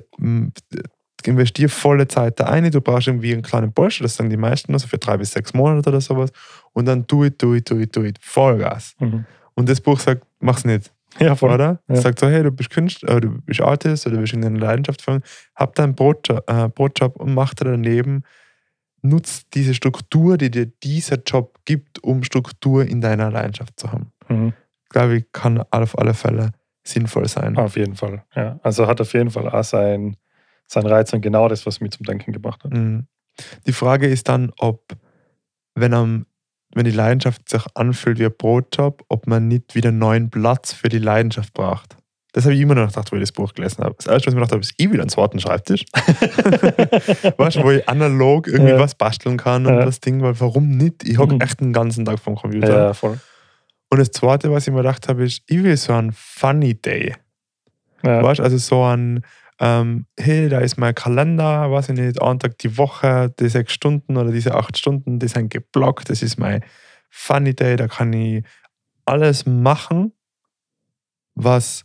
investiere 1.26 1.68
volle 1.68 2.08
Zeit 2.08 2.40
da 2.40 2.46
ein, 2.46 2.70
du 2.70 2.80
brauchst 2.80 3.08
irgendwie 3.08 3.32
einen 3.32 3.42
kleinen 3.42 3.72
Porsche, 3.72 4.02
das 4.02 4.16
sagen 4.16 4.30
die 4.30 4.36
meisten, 4.36 4.72
also 4.72 4.86
für 4.88 4.98
drei 4.98 5.16
bis 5.18 5.32
sechs 5.32 5.52
Monate 5.52 5.88
oder 5.90 6.00
sowas, 6.00 6.30
und 6.72 6.86
dann 6.86 7.06
do 7.06 7.24
it, 7.24 7.42
do 7.42 7.54
it, 7.54 7.70
do 7.70 7.78
it, 7.78 7.94
do 7.94 8.02
it, 8.04 8.18
Vollgas. 8.20 8.94
Mhm. 9.00 9.24
Und 9.54 9.68
das 9.68 9.80
Buch 9.80 10.00
sagt, 10.00 10.24
mach's 10.38 10.64
nicht, 10.64 10.90
Ja, 11.18 11.34
voll. 11.34 11.52
oder? 11.52 11.80
Ja. 11.88 11.96
Sagt 11.96 12.20
so, 12.20 12.28
hey, 12.28 12.42
du 12.42 12.50
bist 12.50 12.70
Künstler, 12.70 13.16
oder 13.16 13.28
du 13.28 13.40
bist 13.42 13.60
Artist 13.60 14.06
oder 14.06 14.16
du 14.16 14.22
bist 14.22 14.32
irgendeine 14.32 14.58
Leidenschaft 14.58 15.02
fangen, 15.02 15.22
hab 15.54 15.74
deinen 15.74 15.94
Brotjob, 15.94 16.48
äh, 16.48 16.68
Brotjob 16.68 17.16
und 17.16 17.34
mach 17.34 17.52
da 17.54 17.64
daneben, 17.66 18.22
nutz 19.02 19.42
diese 19.52 19.74
Struktur, 19.74 20.38
die 20.38 20.50
dir 20.50 20.66
dieser 20.66 21.16
Job 21.26 21.58
gibt, 21.64 22.02
um 22.02 22.22
Struktur 22.22 22.84
in 22.86 23.00
deiner 23.00 23.30
Leidenschaft 23.30 23.78
zu 23.78 23.92
haben. 23.92 24.12
Mhm. 24.28 24.52
Glaube 24.88 25.16
ich, 25.18 25.24
kann 25.32 25.62
auf 25.70 25.98
alle 25.98 26.14
Fälle 26.14 26.52
sinnvoll 26.82 27.28
sein. 27.28 27.56
Auf 27.56 27.76
jeden 27.76 27.94
Fall. 27.96 28.24
Ja. 28.34 28.58
Also 28.62 28.86
hat 28.86 29.00
auf 29.00 29.12
jeden 29.12 29.30
Fall 29.30 29.48
auch 29.48 29.64
sein, 29.64 30.16
sein 30.66 30.86
Reiz 30.86 31.12
und 31.12 31.20
genau 31.20 31.48
das, 31.48 31.66
was 31.66 31.80
mich 31.80 31.90
zum 31.92 32.06
Denken 32.06 32.32
gebracht 32.32 32.64
hat. 32.64 32.72
Mhm. 32.72 33.06
Die 33.66 33.72
Frage 33.72 34.06
ist 34.06 34.28
dann, 34.28 34.52
ob, 34.58 34.96
wenn, 35.74 35.94
am, 35.94 36.26
wenn 36.74 36.84
die 36.84 36.90
Leidenschaft 36.90 37.48
sich 37.48 37.62
anfühlt 37.74 38.18
wie 38.18 38.26
ein 38.26 38.34
Brotjob, 38.36 39.02
ob 39.08 39.26
man 39.26 39.48
nicht 39.48 39.74
wieder 39.74 39.92
neuen 39.92 40.30
Platz 40.30 40.72
für 40.72 40.88
die 40.88 40.98
Leidenschaft 40.98 41.52
braucht. 41.54 41.96
Das 42.32 42.44
habe 42.44 42.54
ich 42.54 42.60
immer 42.60 42.76
noch 42.76 42.86
gedacht, 42.88 43.10
wo 43.10 43.16
ich 43.16 43.22
das 43.22 43.32
Buch 43.32 43.52
gelesen 43.54 43.82
habe. 43.82 43.96
Das 43.96 44.06
erste, 44.06 44.26
was 44.28 44.32
ich 44.32 44.36
mir 44.36 44.40
gedacht 44.42 44.52
habe, 44.52 44.60
ist, 44.60 44.74
ich 44.76 44.88
will 44.90 45.00
einen 45.00 45.08
zweiten 45.08 45.40
Schreibtisch. 45.40 45.84
weißt 47.36 47.56
du, 47.56 47.64
wo 47.64 47.70
ich 47.72 47.88
analog 47.88 48.46
irgendwie 48.46 48.70
Ja. 48.72 48.78
was 48.78 48.94
basteln 48.94 49.36
kann 49.36 49.66
und 49.66 49.74
Ja. 49.74 49.84
das 49.84 50.00
Ding, 50.00 50.22
weil 50.22 50.38
warum 50.40 50.68
nicht? 50.76 51.02
Ich 51.08 51.18
hocke 51.18 51.34
Mhm. 51.34 51.40
echt 51.40 51.60
den 51.60 51.72
ganzen 51.72 52.04
Tag 52.04 52.20
vom 52.20 52.36
Computer. 52.36 52.68
Ja, 52.86 52.94
voll. 52.94 53.18
Und 53.90 53.98
das 53.98 54.10
zweite, 54.12 54.50
was 54.52 54.66
ich 54.66 54.72
mir 54.72 54.78
gedacht 54.80 55.08
habe, 55.08 55.24
ist, 55.24 55.42
ich 55.46 55.62
will 55.62 55.76
so 55.76 55.92
einen 55.92 56.12
Funny 56.12 56.74
Day. 56.80 57.14
Ja. 58.02 58.22
Weißt 58.22 58.40
also 58.40 58.56
so 58.56 58.84
ein, 58.84 59.24
ähm, 59.58 60.06
hey, 60.18 60.48
da 60.48 60.60
ist 60.60 60.78
mein 60.78 60.94
Kalender, 60.94 61.70
weiß 61.70 61.90
ich 61.90 61.96
nicht, 61.98 62.22
einen 62.22 62.38
Tag 62.38 62.56
die 62.58 62.78
Woche, 62.78 63.34
die 63.38 63.48
sechs 63.48 63.72
Stunden 63.74 64.16
oder 64.16 64.30
diese 64.32 64.54
acht 64.54 64.78
Stunden, 64.78 65.18
die 65.18 65.28
sind 65.28 65.50
geblockt, 65.50 66.08
das 66.08 66.22
ist 66.22 66.38
mein 66.38 66.64
Funny 67.10 67.54
Day, 67.54 67.76
da 67.76 67.88
kann 67.88 68.12
ich 68.12 68.44
alles 69.04 69.44
machen, 69.44 70.12
was 71.34 71.84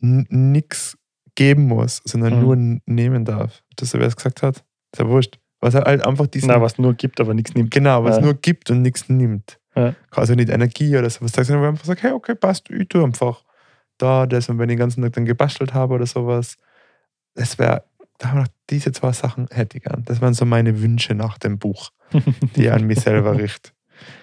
nichts 0.00 0.96
geben 1.34 1.66
muss, 1.68 2.00
sondern 2.04 2.34
Mhm. 2.36 2.40
nur 2.40 2.56
nehmen 2.86 3.24
darf. 3.24 3.62
Das 3.76 3.88
ist, 3.94 4.00
wer 4.00 4.06
es 4.06 4.16
gesagt 4.16 4.42
hat? 4.42 4.56
Ist 4.92 4.98
ja 4.98 5.06
wurscht. 5.08 5.38
Was 5.60 5.74
halt 5.74 6.04
einfach 6.04 6.26
diesen, 6.26 6.48
Na, 6.48 6.60
was 6.60 6.76
nur 6.78 6.94
gibt, 6.94 7.20
aber 7.20 7.34
nichts 7.34 7.54
nimmt. 7.54 7.70
genau, 7.70 8.02
was 8.04 8.16
Ja. 8.16 8.22
nur 8.22 8.34
gibt 8.34 8.70
und 8.70 8.82
nichts 8.82 9.08
nimmt. 9.08 9.60
Ja. 9.74 9.94
Also 10.10 10.34
nicht 10.34 10.50
Energie 10.50 10.96
oder 10.96 11.08
sowas, 11.08 11.32
sondern 11.32 11.64
einfach 11.64 11.84
sagt, 11.84 12.02
hey, 12.02 12.12
okay, 12.12 12.34
passt, 12.34 12.70
ich 12.70 12.88
tue 12.88 13.04
einfach 13.04 13.42
da, 13.98 14.26
das 14.26 14.48
und 14.48 14.58
wenn 14.58 14.68
ich 14.68 14.74
den 14.74 14.80
ganzen 14.80 15.02
Tag 15.02 15.12
dann 15.14 15.24
gebastelt 15.24 15.74
habe 15.74 15.94
oder 15.94 16.06
sowas, 16.06 16.56
das 17.34 17.58
wäre, 17.58 17.84
da 18.18 18.28
haben 18.28 18.38
wir 18.38 18.42
gedacht, 18.42 18.56
diese 18.70 18.92
zwei 18.92 19.12
Sachen 19.12 19.48
hätte 19.50 19.78
ich 19.78 19.84
gern. 19.84 20.04
Das 20.04 20.20
waren 20.20 20.34
so 20.34 20.44
meine 20.44 20.82
Wünsche 20.82 21.14
nach 21.14 21.38
dem 21.38 21.58
Buch, 21.58 21.90
die 22.56 22.64
ich 22.64 22.72
an 22.72 22.86
mich 22.86 23.00
selber 23.00 23.38
richte. 23.38 23.70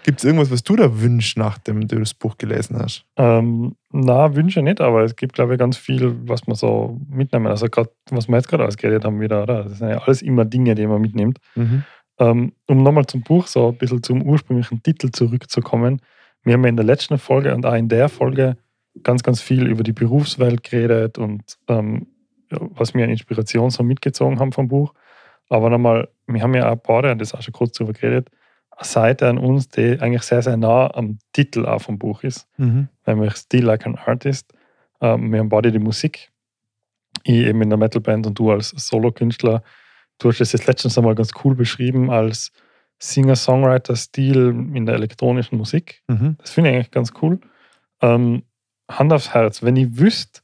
Gibt 0.04 0.20
es 0.20 0.26
irgendwas, 0.26 0.52
was 0.52 0.64
du 0.64 0.76
da 0.76 1.02
wünschst, 1.02 1.38
nachdem 1.38 1.88
du 1.88 2.00
das 2.00 2.14
Buch 2.14 2.38
gelesen 2.38 2.78
hast? 2.78 3.06
Ähm, 3.16 3.76
na, 3.92 4.36
Wünsche 4.36 4.62
nicht, 4.62 4.82
aber 4.82 5.04
es 5.04 5.16
gibt, 5.16 5.34
glaube 5.34 5.54
ich, 5.54 5.60
ganz 5.60 5.78
viel, 5.78 6.16
was 6.28 6.48
man 6.48 6.56
so 6.56 7.00
mitnehmen. 7.10 7.48
Also 7.48 7.68
gerade, 7.68 7.90
was 8.10 8.28
wir 8.28 8.36
jetzt 8.36 8.50
gerade 8.50 8.66
ausgeredet 8.66 9.06
haben 9.06 9.22
wieder, 9.22 9.44
oder? 9.44 9.64
Das 9.64 9.78
sind 9.78 9.90
ja 9.90 10.00
alles 10.00 10.22
immer 10.22 10.44
Dinge, 10.44 10.76
die 10.76 10.86
man 10.86 11.02
mitnimmt. 11.02 11.40
Ähm, 11.56 11.84
um 12.25 12.84
nochmal 12.84 13.05
zum 13.05 13.21
Buch, 13.21 13.47
so 13.47 13.69
ein 13.69 13.77
bisschen 13.77 14.03
zum 14.03 14.21
ursprünglichen 14.21 14.84
Titel 14.84 15.10
zurückzukommen. 15.12 16.01
Wir 16.43 16.53
haben 16.53 16.63
ja 16.63 16.69
in 16.69 16.75
der 16.75 16.86
letzten 16.86 17.17
Folge 17.17 17.53
und 17.53 17.65
auch 17.65 17.73
in 17.75 17.89
der 17.89 18.10
Folge 18.10 18.58
ganz, 19.03 19.23
ganz 19.23 19.41
viel 19.41 19.67
über 19.67 19.84
die 19.84 19.93
Berufswelt 19.93 20.63
geredet 20.63 21.17
und 21.17 21.58
ähm, 21.67 22.08
was 22.49 22.93
wir 22.93 23.03
an 23.03 23.10
Inspiration 23.10 23.69
so 23.69 23.84
mitgezogen 23.84 24.39
haben 24.39 24.51
vom 24.51 24.67
Buch. 24.67 24.93
Aber 25.49 25.69
nochmal, 25.69 26.10
wir 26.27 26.41
haben 26.41 26.53
ja 26.55 26.67
auch 26.67 26.73
ein 26.73 26.82
paar, 26.82 27.03
und 27.03 27.19
das 27.19 27.34
auch 27.34 27.41
schon 27.41 27.53
kurz 27.53 27.77
darüber 27.77 27.93
geredet, 27.93 28.29
eine 28.71 28.86
Seite 28.86 29.27
an 29.27 29.38
uns, 29.38 29.69
die 29.69 29.99
eigentlich 29.99 30.23
sehr, 30.23 30.41
sehr 30.41 30.58
nah 30.58 30.93
am 30.93 31.19
Titel 31.34 31.65
auch 31.65 31.82
vom 31.82 31.97
Buch 31.99 32.23
ist 32.23 32.47
Mhm. 32.58 32.88
nämlich 33.05 33.36
Still 33.36 33.65
Like 33.65 33.86
an 33.86 33.95
Artist. 33.95 34.53
Ähm, 35.01 35.32
wir 35.32 35.39
haben 35.39 35.49
beide 35.49 35.71
die 35.71 35.79
Musik. 35.79 36.29
Ich 37.23 37.36
eben 37.36 37.62
in 37.62 37.69
der 37.69 37.77
Metalband 37.77 38.27
und 38.27 38.39
du 38.39 38.51
als 38.51 38.69
Solokünstler. 38.69 39.63
Du 40.19 40.29
hast 40.29 40.41
es 40.41 40.51
jetzt 40.51 40.67
letztens 40.67 40.97
einmal 40.97 41.15
ganz 41.15 41.32
cool 41.43 41.55
beschrieben 41.55 42.10
als 42.12 42.51
Singer-Songwriter-Stil 42.99 44.49
in 44.73 44.86
der 44.86 44.95
elektronischen 44.95 45.58
Musik. 45.58 46.03
Mhm. 46.08 46.36
Das 46.39 46.51
finde 46.51 46.69
ich 46.69 46.75
eigentlich 46.75 46.91
ganz 46.91 47.13
cool. 47.21 47.39
Ähm, 48.01 48.43
Hand 48.89 49.13
aufs 49.13 49.34
Herz, 49.34 49.63
wenn 49.63 49.75
ich 49.77 49.97
wüsste, 49.97 50.41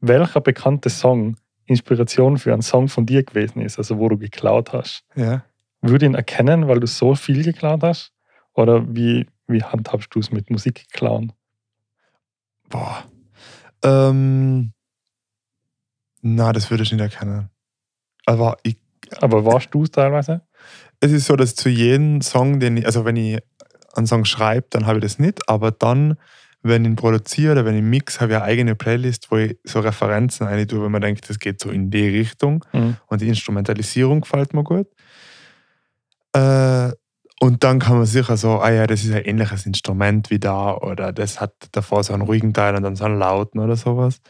welcher 0.00 0.40
bekannte 0.40 0.88
Song 0.90 1.36
Inspiration 1.66 2.38
für 2.38 2.52
einen 2.52 2.62
Song 2.62 2.88
von 2.88 3.06
dir 3.06 3.22
gewesen 3.22 3.60
ist, 3.60 3.78
also 3.78 3.98
wo 3.98 4.08
du 4.08 4.16
geklaut 4.18 4.72
hast, 4.72 5.04
Ja. 5.14 5.44
würde 5.82 6.06
ich 6.06 6.10
ihn 6.10 6.14
erkennen, 6.14 6.66
weil 6.68 6.80
du 6.80 6.86
so 6.86 7.14
viel 7.14 7.44
geklaut 7.44 7.82
hast? 7.82 8.12
Oder 8.54 8.84
wie, 8.94 9.26
wie 9.46 9.62
handhabst 9.62 10.14
du 10.14 10.18
es 10.18 10.32
mit 10.32 10.50
Musik 10.50 10.86
klauen? 10.92 11.32
Boah. 12.68 13.04
Ähm, 13.82 14.72
na, 16.22 16.52
das 16.52 16.70
würde 16.70 16.82
ich 16.82 16.92
nicht 16.92 17.00
erkennen. 17.00 17.50
Aber 18.26 18.56
ich, 18.62 18.76
Aber 19.20 19.44
warst 19.44 19.68
du 19.72 19.82
es 19.84 19.90
teilweise? 19.90 20.42
es 21.02 21.12
ist 21.12 21.26
so, 21.26 21.34
dass 21.36 21.54
zu 21.54 21.70
jedem 21.70 22.20
Song, 22.20 22.60
den 22.60 22.76
ich, 22.76 22.84
also 22.86 23.04
wenn 23.06 23.16
ich 23.16 23.38
einen 23.94 24.06
Song 24.06 24.24
schreibe, 24.26 24.66
dann 24.70 24.86
habe 24.86 24.98
ich 24.98 25.02
das 25.02 25.18
nicht, 25.18 25.48
aber 25.48 25.70
dann, 25.70 26.16
wenn 26.62 26.84
ich 26.84 26.90
ihn 26.90 26.96
produziere 26.96 27.52
oder 27.52 27.64
wenn 27.64 27.74
ich 27.74 27.82
mix, 27.82 28.20
habe 28.20 28.32
ich 28.32 28.36
eine 28.36 28.44
eigene 28.44 28.74
Playlist, 28.74 29.30
wo 29.30 29.38
ich 29.38 29.56
so 29.64 29.80
Referenzen 29.80 30.46
rein 30.46 30.68
tue, 30.68 30.82
wenn 30.84 30.92
man 30.92 31.00
denkt, 31.00 31.28
das 31.30 31.38
geht 31.38 31.58
so 31.60 31.70
in 31.70 31.90
die 31.90 32.06
Richtung 32.08 32.64
Mhm. 32.74 32.96
und 33.06 33.22
die 33.22 33.28
Instrumentalisierung 33.28 34.20
gefällt 34.20 34.52
mir 34.52 34.62
gut. 34.62 34.88
Äh, 36.34 36.92
und 37.42 37.64
dann 37.64 37.78
kann 37.78 37.96
man 37.96 38.04
sicher 38.06 38.36
so, 38.36 38.58
ah 38.60 38.70
ja, 38.70 38.86
das 38.86 39.02
ist 39.02 39.12
ein 39.14 39.24
ähnliches 39.24 39.64
Instrument 39.64 40.28
wie 40.30 40.38
da 40.38 40.74
oder 40.74 41.12
das 41.12 41.40
hat 41.40 41.54
davor 41.72 42.04
so 42.04 42.12
einen 42.12 42.22
ruhigen 42.22 42.52
Teil 42.52 42.76
und 42.76 42.82
dann 42.82 42.96
so 42.96 43.04
einen 43.04 43.18
lauten 43.18 43.58
oder 43.60 43.76
sowas. 43.76 44.20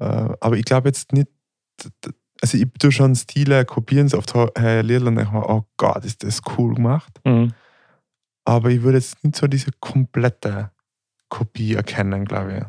Äh, 0.00 0.04
aber 0.40 0.56
ich 0.56 0.64
glaube 0.64 0.88
jetzt 0.88 1.12
nicht, 1.12 1.28
also 2.42 2.56
ich 2.56 2.66
tue 2.78 2.92
schon 2.92 3.14
Stile 3.14 3.64
kopieren, 3.64 4.08
so 4.08 4.18
oft 4.18 4.34
äh, 4.58 4.80
Lieder 4.82 5.06
und 5.06 5.16
denke 5.16 5.32
mir, 5.32 5.48
oh 5.48 5.64
Gott, 5.76 6.04
ist 6.04 6.22
das 6.24 6.40
cool 6.56 6.74
gemacht. 6.74 7.20
Mhm. 7.24 7.52
Aber 8.44 8.70
ich 8.70 8.82
würde 8.82 8.98
jetzt 8.98 9.22
nicht 9.22 9.36
so 9.36 9.46
diese 9.46 9.70
komplette 9.80 10.70
Kopie 11.28 11.74
erkennen, 11.74 12.24
glaube 12.24 12.56
ich. 12.56 12.64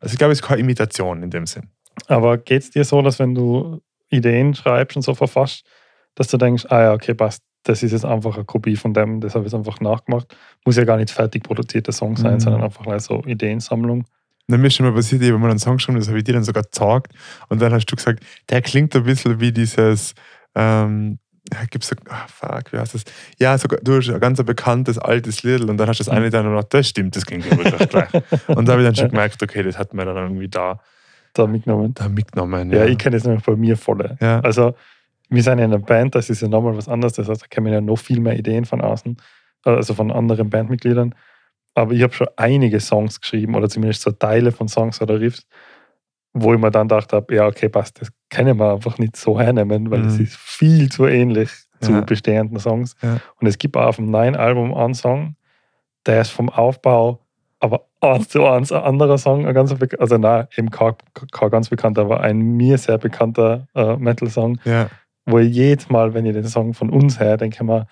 Also 0.00 0.12
ich 0.12 0.18
glaube, 0.18 0.32
es 0.32 0.40
ist 0.40 0.46
keine 0.46 0.60
Imitation 0.60 1.22
in 1.22 1.30
dem 1.30 1.46
Sinn. 1.46 1.68
Aber 2.06 2.38
geht 2.38 2.62
es 2.62 2.70
dir 2.70 2.84
so, 2.84 3.02
dass 3.02 3.18
wenn 3.18 3.34
du 3.34 3.80
Ideen 4.10 4.54
schreibst 4.54 4.96
und 4.96 5.02
so 5.02 5.14
verfasst, 5.14 5.64
dass 6.14 6.28
du 6.28 6.36
denkst, 6.36 6.66
ah 6.68 6.80
ja, 6.82 6.92
okay, 6.92 7.14
passt, 7.14 7.42
das 7.64 7.82
ist 7.82 7.92
jetzt 7.92 8.04
einfach 8.04 8.36
eine 8.36 8.44
Kopie 8.44 8.76
von 8.76 8.92
dem, 8.94 9.20
das 9.20 9.34
habe 9.34 9.44
ich 9.46 9.52
jetzt 9.52 9.58
einfach 9.58 9.80
nachgemacht. 9.80 10.36
Muss 10.64 10.76
ja 10.76 10.84
gar 10.84 10.98
nicht 10.98 11.10
fertig 11.10 11.42
produzierter 11.42 11.92
Song 11.92 12.16
sein, 12.16 12.34
Mhm. 12.34 12.40
sondern 12.40 12.62
einfach 12.62 13.00
so 13.00 13.22
Ideensammlung. 13.24 14.04
Mir 14.46 14.66
ist 14.66 14.74
schon 14.74 14.86
mal 14.86 14.94
passiert, 14.94 15.22
ich 15.22 15.28
habe 15.28 15.38
mal 15.38 15.50
einen 15.50 15.58
Song 15.58 15.76
geschrieben, 15.76 15.98
das 15.98 16.08
habe 16.08 16.18
ich 16.18 16.24
dir 16.24 16.34
dann 16.34 16.44
sogar 16.44 16.62
gezeigt. 16.64 17.12
Und 17.48 17.62
dann 17.62 17.72
hast 17.72 17.86
du 17.86 17.96
gesagt, 17.96 18.22
der 18.50 18.60
klingt 18.62 18.94
ein 18.94 19.04
bisschen 19.04 19.40
wie 19.40 19.52
dieses, 19.52 20.14
ähm, 20.54 21.18
ja, 21.52 21.60
gibt's 21.70 21.88
so, 21.88 21.96
ah, 22.08 22.26
fuck, 22.28 22.72
wie 22.72 22.78
heißt 22.78 22.94
das? 22.94 23.04
Ja, 23.38 23.56
sogar, 23.56 23.78
du 23.82 23.96
hast 23.96 24.10
ein 24.10 24.20
ganz 24.20 24.42
bekanntes 24.42 24.98
altes 24.98 25.42
Lied 25.42 25.62
und 25.62 25.76
dann 25.78 25.88
hast 25.88 26.00
du 26.00 26.04
das 26.04 26.12
eine 26.12 26.28
dann 26.30 26.52
noch, 26.52 26.64
das 26.64 26.88
stimmt, 26.88 27.16
das 27.16 27.24
klingt 27.24 27.46
ja 27.46 27.56
wirklich 27.56 27.88
gleich. 27.88 28.08
Und 28.48 28.66
da 28.68 28.72
habe 28.72 28.82
ich 28.82 28.88
dann 28.88 28.96
schon 28.96 29.08
gemerkt, 29.10 29.42
okay, 29.42 29.62
das 29.62 29.78
hat 29.78 29.92
man 29.94 30.06
dann 30.06 30.16
irgendwie 30.16 30.48
da, 30.48 30.80
Da 31.34 31.46
mitgenommen. 31.46 31.94
da 31.94 32.08
mitgenommen. 32.08 32.70
Ja, 32.70 32.84
ich 32.86 32.98
kenne 32.98 33.16
es 33.16 33.24
nämlich 33.24 33.44
bei 33.44 33.56
mir 33.56 33.76
voll. 33.76 34.16
ja. 34.20 34.40
Also, 34.40 34.74
wir 35.30 35.42
sind 35.42 35.58
ja 35.58 35.64
in 35.64 35.72
einer 35.72 35.82
Band, 35.82 36.14
das 36.14 36.28
ist 36.30 36.42
ja 36.42 36.48
nochmal 36.48 36.76
was 36.76 36.86
anderes. 36.88 37.14
Das 37.14 37.28
heißt, 37.28 37.42
da 37.42 37.46
kennen 37.46 37.66
wir 37.66 37.72
ja 37.72 37.80
noch 37.80 37.96
viel 37.96 38.20
mehr 38.20 38.38
Ideen 38.38 38.66
von 38.66 38.80
außen, 38.82 39.16
also 39.64 39.94
von 39.94 40.12
anderen 40.12 40.50
Bandmitgliedern. 40.50 41.14
Aber 41.74 41.92
ich 41.92 42.02
habe 42.02 42.12
schon 42.12 42.28
einige 42.36 42.80
Songs 42.80 43.20
geschrieben 43.20 43.54
oder 43.54 43.68
zumindest 43.68 44.02
so 44.02 44.10
Teile 44.12 44.52
von 44.52 44.68
Songs 44.68 45.00
oder 45.02 45.20
Riffs, 45.20 45.46
wo 46.32 46.54
ich 46.54 46.60
mir 46.60 46.70
dann 46.70 46.88
gedacht 46.88 47.12
habe, 47.12 47.34
ja, 47.34 47.46
okay, 47.46 47.68
passt, 47.68 48.00
das 48.00 48.12
können 48.30 48.58
wir 48.58 48.72
einfach 48.72 48.98
nicht 48.98 49.16
so 49.16 49.38
hernehmen, 49.40 49.90
weil 49.90 50.04
es 50.06 50.18
Mhm. 50.18 50.24
ist 50.24 50.36
viel 50.36 50.90
zu 50.90 51.06
ähnlich 51.06 51.50
zu 51.80 51.92
Ja. 51.92 52.00
bestehenden 52.00 52.58
Songs. 52.58 52.94
Ja. 53.02 53.18
Und 53.40 53.46
es 53.46 53.58
gibt 53.58 53.76
auch 53.76 53.86
auf 53.86 53.96
dem 53.96 54.10
neuen 54.10 54.36
Album 54.36 54.72
einen 54.74 54.94
Song, 54.94 55.36
der 56.06 56.20
ist 56.20 56.30
vom 56.30 56.48
Aufbau 56.48 57.20
aber 57.60 57.86
eins 58.02 58.28
zu 58.28 58.44
eins 58.46 58.72
ein 58.72 58.82
anderer 58.82 59.16
Song, 59.16 59.46
ein 59.46 59.54
ganz 59.54 59.74
also 59.98 60.18
nein, 60.18 60.46
eben 60.56 60.70
kein, 60.70 60.92
kein 61.32 61.48
ganz 61.50 61.70
bekannter, 61.70 62.02
aber 62.02 62.20
ein 62.20 62.38
mir 62.38 62.76
sehr 62.76 62.98
bekannter 62.98 63.66
äh, 63.74 63.96
Metal-Song, 63.96 64.58
ja. 64.66 64.90
wo 65.24 65.38
ich 65.38 65.50
jedes 65.54 65.88
Mal, 65.88 66.12
wenn 66.12 66.26
ich 66.26 66.34
den 66.34 66.46
Song 66.46 66.74
von 66.74 66.90
uns 66.90 67.18
her, 67.18 67.38
denke 67.38 67.56
ich 67.56 67.62
mir, 67.62 67.86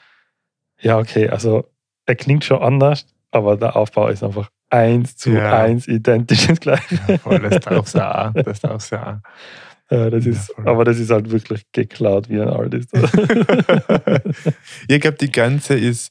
ja, 0.81 0.99
okay, 0.99 1.31
also 1.31 1.65
er 2.05 2.17
klingt 2.17 2.45
schon 2.45 2.61
anders, 2.61 3.07
aber 3.33 3.57
der 3.57 3.75
Aufbau 3.77 4.09
ist 4.09 4.23
einfach 4.23 4.49
eins 4.71 5.17
zu 5.17 5.31
Ja. 5.31 5.63
eins 5.63 5.89
identisch 5.89 6.47
das 6.47 6.61
gleiche. 6.61 6.99
ja 7.09 7.19
voll, 7.19 7.41
das 7.41 7.61
darf's 7.61 7.93
ja 7.95 8.29
auch. 8.29 8.33
Das 8.43 8.61
darf's 8.61 8.91
ja 8.91 9.15
auch. 9.23 9.29
Ja, 9.91 10.09
das 10.09 10.25
Ja, 10.25 10.31
ist, 10.33 10.53
voll. 10.55 10.67
aber 10.69 10.85
das 10.87 10.99
ist 10.99 11.11
halt 11.11 11.31
wirklich 11.31 11.67
geklaut 11.73 12.31
wie 12.31 12.41
ein 12.41 12.49
Artist. 12.49 12.89
ich 14.89 15.01
glaube, 15.01 15.19
die 15.21 15.31
ganze 15.31 15.75
ist, 15.75 16.11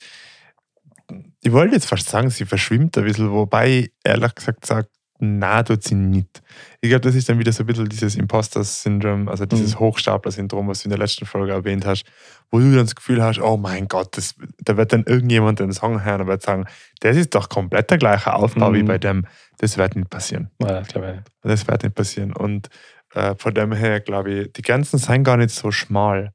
ich 1.42 1.52
wollte 1.52 1.74
jetzt 1.76 1.88
fast 1.88 2.08
sagen, 2.08 2.30
sie 2.30 2.46
verschwimmt 2.46 2.96
ein 2.98 3.04
bisschen, 3.06 3.32
wobei 3.32 3.70
ich 3.80 3.92
ehrlich 4.04 4.36
gesagt 4.36 4.66
sage, 4.68 4.88
na, 5.24 5.62
tut 5.64 5.84
sie 5.84 5.94
nicht. 5.96 6.42
Ich 6.82 6.90
glaube, 6.90 7.02
das 7.02 7.14
ist 7.16 7.30
dann 7.30 7.38
wieder 7.40 7.52
so 7.54 7.62
ein 7.64 7.68
bisschen 7.68 7.88
dieses 7.88 8.16
Imposter-Syndrom, 8.16 9.30
also 9.30 9.46
dieses 9.46 9.76
Mhm. 9.76 9.80
Hochstapler-Syndrom, 9.80 10.68
was 10.68 10.80
du 10.80 10.86
in 10.86 10.90
der 10.90 10.98
letzten 11.00 11.26
Folge 11.26 11.54
erwähnt 11.54 11.86
hast, 11.86 12.04
wo 12.50 12.58
du 12.60 12.66
dann 12.72 12.86
das 12.86 12.96
Gefühl 12.96 13.22
hast, 13.24 13.40
oh 13.40 13.56
mein 13.56 13.88
Gott, 13.88 14.18
das, 14.18 14.34
da 14.60 14.78
wird 14.78 14.92
dann 14.94 15.04
irgendjemand 15.04 15.60
den 15.60 15.72
Song 15.74 16.04
hören 16.04 16.22
und 16.22 16.28
wird 16.28 16.42
sagen, 16.42 16.66
das 17.02 17.16
ist 17.18 17.36
doch 17.36 17.50
komplett 17.50 17.92
der 17.92 17.98
gleiche 18.00 18.34
Aufbau 18.34 18.74
wie 18.74 18.82
Mhm. 18.82 18.88
bei 18.88 18.98
dem. 18.98 19.26
Das 19.60 19.78
wird 19.78 19.96
nicht 19.96 20.10
passieren. 20.10 20.50
Naja, 20.60 20.80
das 20.80 20.88
glaube 20.88 21.08
ich 21.10 21.14
nicht. 21.16 21.28
Das 21.44 21.68
wird 21.68 21.84
nicht 21.84 21.96
passieren. 21.96 22.34
Und 22.34 22.70
äh, 23.14 23.36
von 23.38 23.54
dem 23.54 23.74
her, 23.74 24.00
glaube 24.00 24.32
ich, 24.32 24.54
die 24.54 24.62
Grenzen 24.64 24.98
sind 24.98 25.24
gar 25.24 25.38
nicht 25.38 25.52
so 25.52 25.72
schmal. 25.72 26.34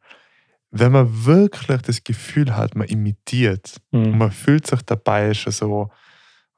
Wenn 0.71 0.93
man 0.93 1.25
wirklich 1.27 1.81
das 1.83 2.05
Gefühl 2.05 2.55
hat, 2.57 2.77
man 2.77 2.87
imitiert 2.89 3.77
und 3.91 4.13
Mhm. 4.13 4.19
man 4.19 4.31
fühlt 4.31 4.67
sich 4.67 4.83
dabei 4.83 5.33
schon 5.35 5.53
so, 5.53 5.91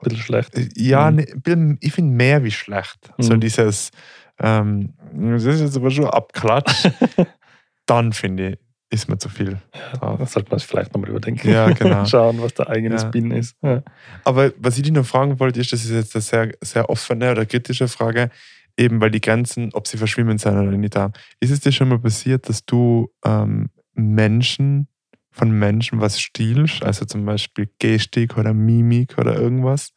Ein 0.00 0.04
bisschen 0.04 0.18
schlecht. 0.18 0.50
ja, 0.76 1.10
Mhm. 1.10 1.16
ne, 1.46 1.76
ich 1.80 1.92
finde 1.92 2.14
mehr 2.14 2.44
wie 2.44 2.50
schlecht. 2.50 3.10
So 3.18 3.34
Mhm. 3.34 3.40
dieses, 3.40 3.90
ähm, 4.38 4.94
das 5.12 5.44
ist 5.44 5.60
jetzt 5.60 5.76
aber 5.76 5.90
schon 5.90 6.06
Abklatsch. 6.06 6.88
dann 7.86 8.12
finde 8.12 8.50
ich, 8.50 8.58
ist 8.90 9.08
mir 9.08 9.18
zu 9.18 9.28
viel. 9.28 9.58
Ja, 10.00 10.16
das 10.16 10.32
sollte 10.32 10.50
man 10.50 10.60
vielleicht 10.60 10.94
nochmal 10.94 11.10
überdenken. 11.10 11.50
Ja, 11.50 11.70
genau. 11.70 12.04
Schauen, 12.06 12.40
was 12.40 12.54
der 12.54 12.68
eigene 12.68 12.94
Ja. 12.96 13.00
Spin 13.00 13.30
ist. 13.32 13.56
Ja. 13.62 13.82
Aber 14.24 14.52
was 14.58 14.76
ich 14.76 14.82
dich 14.82 14.92
noch 14.92 15.04
fragen 15.06 15.38
wollte, 15.40 15.60
ist, 15.60 15.72
das 15.72 15.84
ist 15.84 15.90
jetzt 15.90 16.14
eine 16.14 16.22
sehr, 16.22 16.52
sehr 16.62 16.88
offene 16.88 17.30
oder 17.32 17.44
kritische 17.44 17.88
Frage, 17.88 18.30
eben 18.78 19.00
weil 19.00 19.10
die 19.10 19.20
Grenzen, 19.20 19.70
ob 19.74 19.86
sie 19.88 19.98
verschwimmen 19.98 20.38
sind 20.38 20.52
oder 20.56 20.70
nicht 20.76 20.94
da. 20.94 21.10
Ist 21.40 21.50
es 21.50 21.60
dir 21.60 21.72
schon 21.72 21.88
mal 21.88 21.98
passiert, 21.98 22.48
dass 22.48 22.64
du 22.64 23.10
ähm, 23.24 23.68
Menschen, 23.94 24.88
von 25.38 25.50
Menschen 25.50 26.00
was 26.00 26.20
stiehlst, 26.20 26.82
also 26.82 27.04
zum 27.04 27.24
Beispiel 27.24 27.68
Gestik 27.78 28.36
oder 28.36 28.52
Mimik 28.52 29.16
oder 29.18 29.36
irgendwas, 29.36 29.92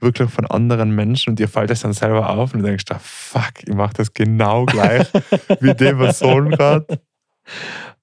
wirklich 0.00 0.30
von 0.30 0.46
anderen 0.46 0.94
Menschen 0.94 1.30
und 1.30 1.38
dir 1.38 1.48
fällt 1.48 1.70
das 1.70 1.80
dann 1.80 1.92
selber 1.94 2.30
auf 2.30 2.52
und 2.52 2.60
du 2.60 2.66
denkst, 2.66 2.84
ah, 2.90 2.98
fuck, 3.00 3.62
ich 3.66 3.74
mache 3.74 3.94
das 3.94 4.12
genau 4.12 4.66
gleich 4.66 5.10
wie 5.60 5.74
die 5.74 5.92
Person 5.94 6.50
gerade. 6.50 7.00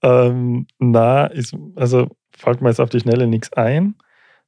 Ähm, 0.01 0.65
na, 0.79 1.27
ist, 1.27 1.55
also 1.75 2.09
fällt 2.35 2.61
mir 2.61 2.69
jetzt 2.69 2.81
auf 2.81 2.89
die 2.89 2.99
Schnelle 2.99 3.27
nichts 3.27 3.53
ein, 3.53 3.95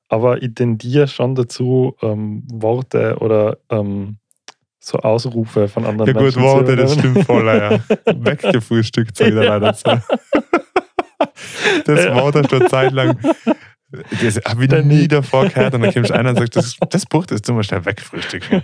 aber 0.09 0.41
ich 0.41 0.55
tendiere 0.55 1.07
schon 1.07 1.35
dazu, 1.35 1.95
ähm, 2.01 2.43
Worte 2.51 3.17
oder 3.19 3.57
ähm, 3.69 4.17
so 4.79 4.97
Ausrufe 4.99 5.67
von 5.67 5.85
anderen 5.85 6.07
Ja 6.07 6.13
gut, 6.13 6.23
Menschen 6.23 6.41
Worte, 6.41 6.71
zu 6.71 6.75
das 6.75 6.93
übernehmen. 6.93 7.13
stimmt 7.13 7.25
voll, 7.25 7.47
ja. 7.47 7.79
Weggefrühstückt, 8.25 9.19
ich 9.21 9.27
dir 9.27 9.33
leider. 9.33 9.75
Das 11.85 12.03
Ja. 12.05 12.15
Wort 12.15 12.35
hast 12.35 12.51
du 12.51 12.57
eine 12.57 12.67
Zeit 12.67 12.91
lang. 12.93 13.17
Das 14.21 14.37
habe 14.47 14.63
ich 14.63 14.69
Dann 14.69 14.87
nie 14.87 15.07
davor 15.07 15.47
gehört. 15.47 15.75
Und 15.75 15.81
dann 15.81 15.93
kommst 15.93 16.09
du 16.09 16.15
einer 16.15 16.29
und 16.31 16.37
sagst, 16.37 16.55
das, 16.55 16.75
das 16.89 17.05
Buch, 17.05 17.25
das 17.27 17.41
tun 17.43 17.57
wir 17.57 17.63
schnell 17.63 17.85
wegfrühstücken. 17.85 18.63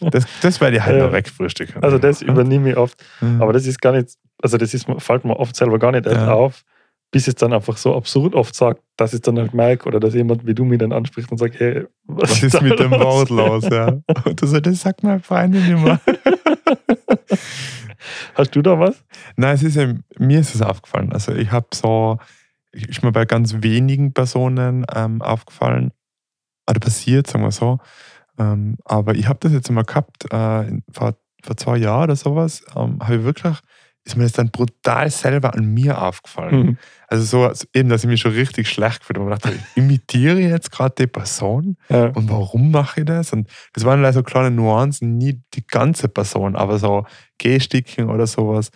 Das, 0.00 0.24
das 0.42 0.60
werde 0.60 0.76
ich 0.78 0.82
halt 0.84 0.96
Ja. 0.98 1.06
noch 1.06 1.12
wegfrühstücken. 1.12 1.80
Also 1.82 1.98
das 1.98 2.22
übernehme 2.22 2.70
ich 2.70 2.76
oft, 2.76 2.96
aber 3.38 3.52
das 3.52 3.66
ist 3.66 3.80
gar 3.80 3.92
nicht, 3.92 4.08
also 4.42 4.56
das 4.56 4.74
ist, 4.74 4.86
fällt 4.98 5.24
mir 5.24 5.36
oft 5.38 5.54
selber 5.54 5.78
gar 5.78 5.92
nicht 5.92 6.06
Ja. 6.06 6.32
auf, 6.32 6.64
bis 7.10 7.26
es 7.26 7.34
dann 7.36 7.52
einfach 7.52 7.76
so 7.76 7.96
absurd 7.96 8.34
oft 8.34 8.54
sagt, 8.54 8.82
dass 8.96 9.12
ich 9.12 9.18
es 9.18 9.22
dann 9.22 9.38
halt 9.38 9.54
merke 9.54 9.88
oder 9.88 9.98
dass 9.98 10.14
jemand 10.14 10.46
wie 10.46 10.54
du 10.54 10.64
mich 10.64 10.78
dann 10.78 10.92
anspricht 10.92 11.30
und 11.30 11.38
sagt, 11.38 11.58
hey, 11.58 11.86
was, 12.04 12.30
Was 12.30 12.42
ist 12.42 12.54
da 12.54 12.60
mit 12.60 12.78
dem 12.78 12.90
los? 12.90 13.00
Wort 13.00 13.30
los? 13.30 13.64
Ja. 13.70 13.98
Und 14.24 14.42
du 14.42 14.46
so, 14.46 14.60
das 14.60 14.80
sagt 14.80 15.02
mein 15.02 15.20
Freund 15.20 15.54
nicht 15.54 15.68
mehr. 15.68 16.00
Hast 18.34 18.54
du 18.54 18.62
da 18.62 18.78
was? 18.78 19.04
Nein, 19.36 19.54
es 19.54 19.62
ist 19.62 19.76
ja, 19.76 19.94
mir 20.18 20.40
ist 20.40 20.54
es 20.54 20.62
aufgefallen. 20.62 21.12
Also 21.12 21.32
ich 21.32 21.50
habe 21.50 21.66
so, 21.74 22.18
ist 22.72 23.02
mir 23.02 23.12
bei 23.12 23.24
ganz 23.24 23.56
wenigen 23.62 24.12
Personen 24.12 24.84
ähm, 24.94 25.22
aufgefallen, 25.22 25.92
oder 26.68 26.80
passiert, 26.80 27.26
sagen 27.26 27.44
wir 27.44 27.50
so. 27.50 27.78
Ähm, 28.38 28.76
aber 28.84 29.14
ich 29.14 29.28
habe 29.28 29.38
das 29.40 29.52
jetzt 29.52 29.70
mal 29.70 29.84
gehabt, 29.84 30.24
äh, 30.32 30.80
vor, 30.92 31.16
vor 31.42 31.56
zwei 31.56 31.78
Jahren 31.78 32.04
oder 32.04 32.16
sowas, 32.16 32.64
ähm, 32.76 32.98
habe 33.00 33.16
ich 33.16 33.24
wirklich, 33.24 33.56
ist 34.08 34.16
mir 34.16 34.24
das 34.24 34.32
dann 34.32 34.50
brutal 34.50 35.10
selber 35.10 35.54
an 35.54 35.66
mir 35.66 36.00
aufgefallen. 36.02 36.60
Mhm. 36.60 36.78
Also 37.08 37.24
so, 37.24 37.66
eben, 37.74 37.88
dass 37.88 38.04
ich 38.04 38.08
mich 38.10 38.20
schon 38.20 38.32
richtig 38.32 38.68
schlecht 38.68 39.00
gefühlt 39.00 39.18
habe. 39.18 39.30
Und 39.30 39.30
dachte, 39.30 39.54
ich 39.54 39.76
imitiere 39.76 40.40
jetzt 40.40 40.72
gerade 40.72 40.94
die 40.98 41.06
Person 41.06 41.76
Ja. 41.88 42.06
und 42.06 42.30
warum 42.30 42.70
mache 42.70 43.00
ich 43.00 43.06
das? 43.06 43.32
Und 43.32 43.48
das 43.74 43.84
waren 43.84 44.00
leider 44.02 44.14
so 44.14 44.22
kleine 44.22 44.50
Nuancen, 44.50 45.16
nie 45.18 45.40
die 45.54 45.66
ganze 45.66 46.08
Person, 46.08 46.56
aber 46.56 46.78
so 46.78 47.04
Gestiken 47.38 48.10
oder 48.10 48.26
sowas. 48.26 48.70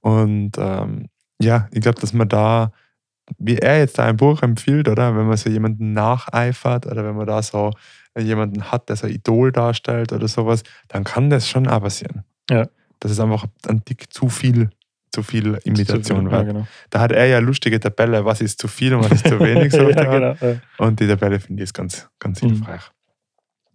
Und 0.00 0.52
ähm, 0.58 1.06
ja, 1.40 1.68
ich 1.72 1.80
glaube, 1.80 2.00
dass 2.00 2.12
man 2.12 2.28
da, 2.28 2.72
wie 3.38 3.58
er 3.58 3.78
jetzt 3.78 3.98
da 3.98 4.04
ein 4.04 4.16
Buch 4.16 4.42
empfiehlt, 4.42 4.88
oder 4.88 5.16
wenn 5.16 5.26
man 5.26 5.36
so 5.36 5.48
jemanden 5.48 5.92
nacheifert 5.92 6.86
oder 6.86 7.04
wenn 7.04 7.16
man 7.16 7.26
da 7.26 7.40
so 7.42 7.70
jemanden 8.18 8.70
hat, 8.70 8.88
der 8.88 8.96
so 8.96 9.06
ein 9.06 9.12
Idol 9.12 9.52
darstellt 9.52 10.12
oder 10.12 10.28
sowas, 10.28 10.64
dann 10.88 11.04
kann 11.04 11.30
das 11.30 11.48
schon 11.48 11.66
auch 11.68 11.80
passieren. 11.82 12.24
Ja. 12.50 12.66
Das 13.02 13.10
ist 13.10 13.18
einfach 13.20 13.46
ein 13.66 13.84
Tick 13.84 14.12
zu 14.12 14.28
viel, 14.28 14.70
zu 15.10 15.22
viel 15.24 15.58
Imitation 15.64 16.26
ja, 16.26 16.30
wird. 16.32 16.46
genau. 16.46 16.66
Da 16.90 17.00
hat 17.00 17.10
er 17.12 17.26
ja 17.26 17.38
lustige 17.40 17.80
Tabelle, 17.80 18.24
was 18.24 18.40
ist 18.40 18.60
zu 18.60 18.68
viel 18.68 18.94
und 18.94 19.04
was 19.04 19.12
ist 19.12 19.26
zu 19.28 19.40
wenig. 19.40 19.72
So 19.72 19.82
ja, 19.90 20.04
genau. 20.04 20.34
ja. 20.40 20.56
Und 20.78 21.00
die 21.00 21.06
Tabelle 21.08 21.40
finde 21.40 21.62
ich 21.62 21.68
ist 21.68 21.74
ganz, 21.74 22.08
ganz 22.20 22.40
Mhm. 22.42 22.48
hilfreich. 22.50 22.82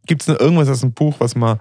Gibt 0.05 0.21
es 0.21 0.27
noch 0.29 0.39
irgendwas 0.39 0.69
aus 0.69 0.79
dem 0.79 0.93
Buch, 0.93 1.15
was 1.19 1.35
man 1.35 1.59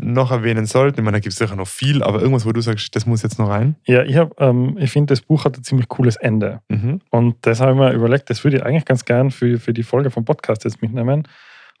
noch 0.00 0.32
erwähnen 0.32 0.66
sollte? 0.66 1.00
Ich 1.00 1.04
meine, 1.04 1.18
da 1.18 1.20
gibt 1.20 1.32
es 1.34 1.38
sicher 1.38 1.54
noch 1.54 1.68
viel, 1.68 2.02
aber 2.02 2.18
irgendwas, 2.20 2.44
wo 2.44 2.50
du 2.52 2.60
sagst, 2.60 2.96
das 2.96 3.06
muss 3.06 3.22
jetzt 3.22 3.38
noch 3.38 3.48
rein? 3.48 3.76
Ja, 3.86 4.02
ich, 4.02 4.16
hab, 4.16 4.40
ähm, 4.40 4.76
ich 4.80 4.90
finde, 4.90 5.12
das 5.12 5.20
Buch 5.20 5.44
hat 5.44 5.56
ein 5.56 5.62
ziemlich 5.62 5.88
cooles 5.88 6.16
Ende. 6.16 6.60
Mhm. 6.68 7.00
Und 7.10 7.36
das 7.42 7.60
habe 7.60 7.70
ich 7.72 7.78
mir 7.78 7.92
überlegt, 7.92 8.28
das 8.30 8.42
würde 8.42 8.56
ich 8.56 8.64
eigentlich 8.64 8.86
ganz 8.86 9.04
gern 9.04 9.30
für, 9.30 9.60
für 9.60 9.72
die 9.72 9.84
Folge 9.84 10.10
vom 10.10 10.24
Podcast 10.24 10.64
jetzt 10.64 10.82
mitnehmen. 10.82 11.28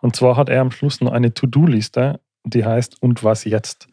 Und 0.00 0.14
zwar 0.14 0.36
hat 0.36 0.48
er 0.48 0.60
am 0.60 0.70
Schluss 0.70 1.00
noch 1.00 1.10
eine 1.12 1.34
To-Do-Liste, 1.34 2.20
die 2.44 2.64
heißt 2.64 3.02
Und 3.02 3.24
was 3.24 3.44
jetzt? 3.44 3.88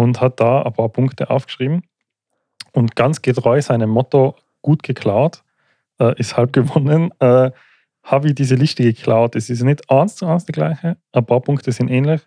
Und 0.00 0.20
hat 0.20 0.40
da 0.40 0.62
ein 0.62 0.72
paar 0.74 0.90
Punkte 0.90 1.30
aufgeschrieben. 1.30 1.82
Und 2.72 2.96
ganz 2.96 3.22
getreu 3.22 3.62
seinem 3.62 3.88
Motto, 3.90 4.34
gut 4.60 4.82
geklaut, 4.82 5.42
äh, 5.98 6.12
ist 6.20 6.36
halb 6.36 6.52
gewonnen, 6.52 7.10
äh, 7.20 7.50
habe 8.02 8.28
ich 8.28 8.34
diese 8.34 8.56
Liste 8.56 8.82
geklaut. 8.82 9.34
Es 9.36 9.48
ist 9.48 9.62
nicht 9.62 9.90
eins 9.90 10.16
zu 10.16 10.26
eins 10.26 10.44
die 10.44 10.52
gleiche, 10.52 10.96
ein 11.12 11.24
paar 11.24 11.40
Punkte 11.40 11.72
sind 11.72 11.88
ähnlich. 11.88 12.20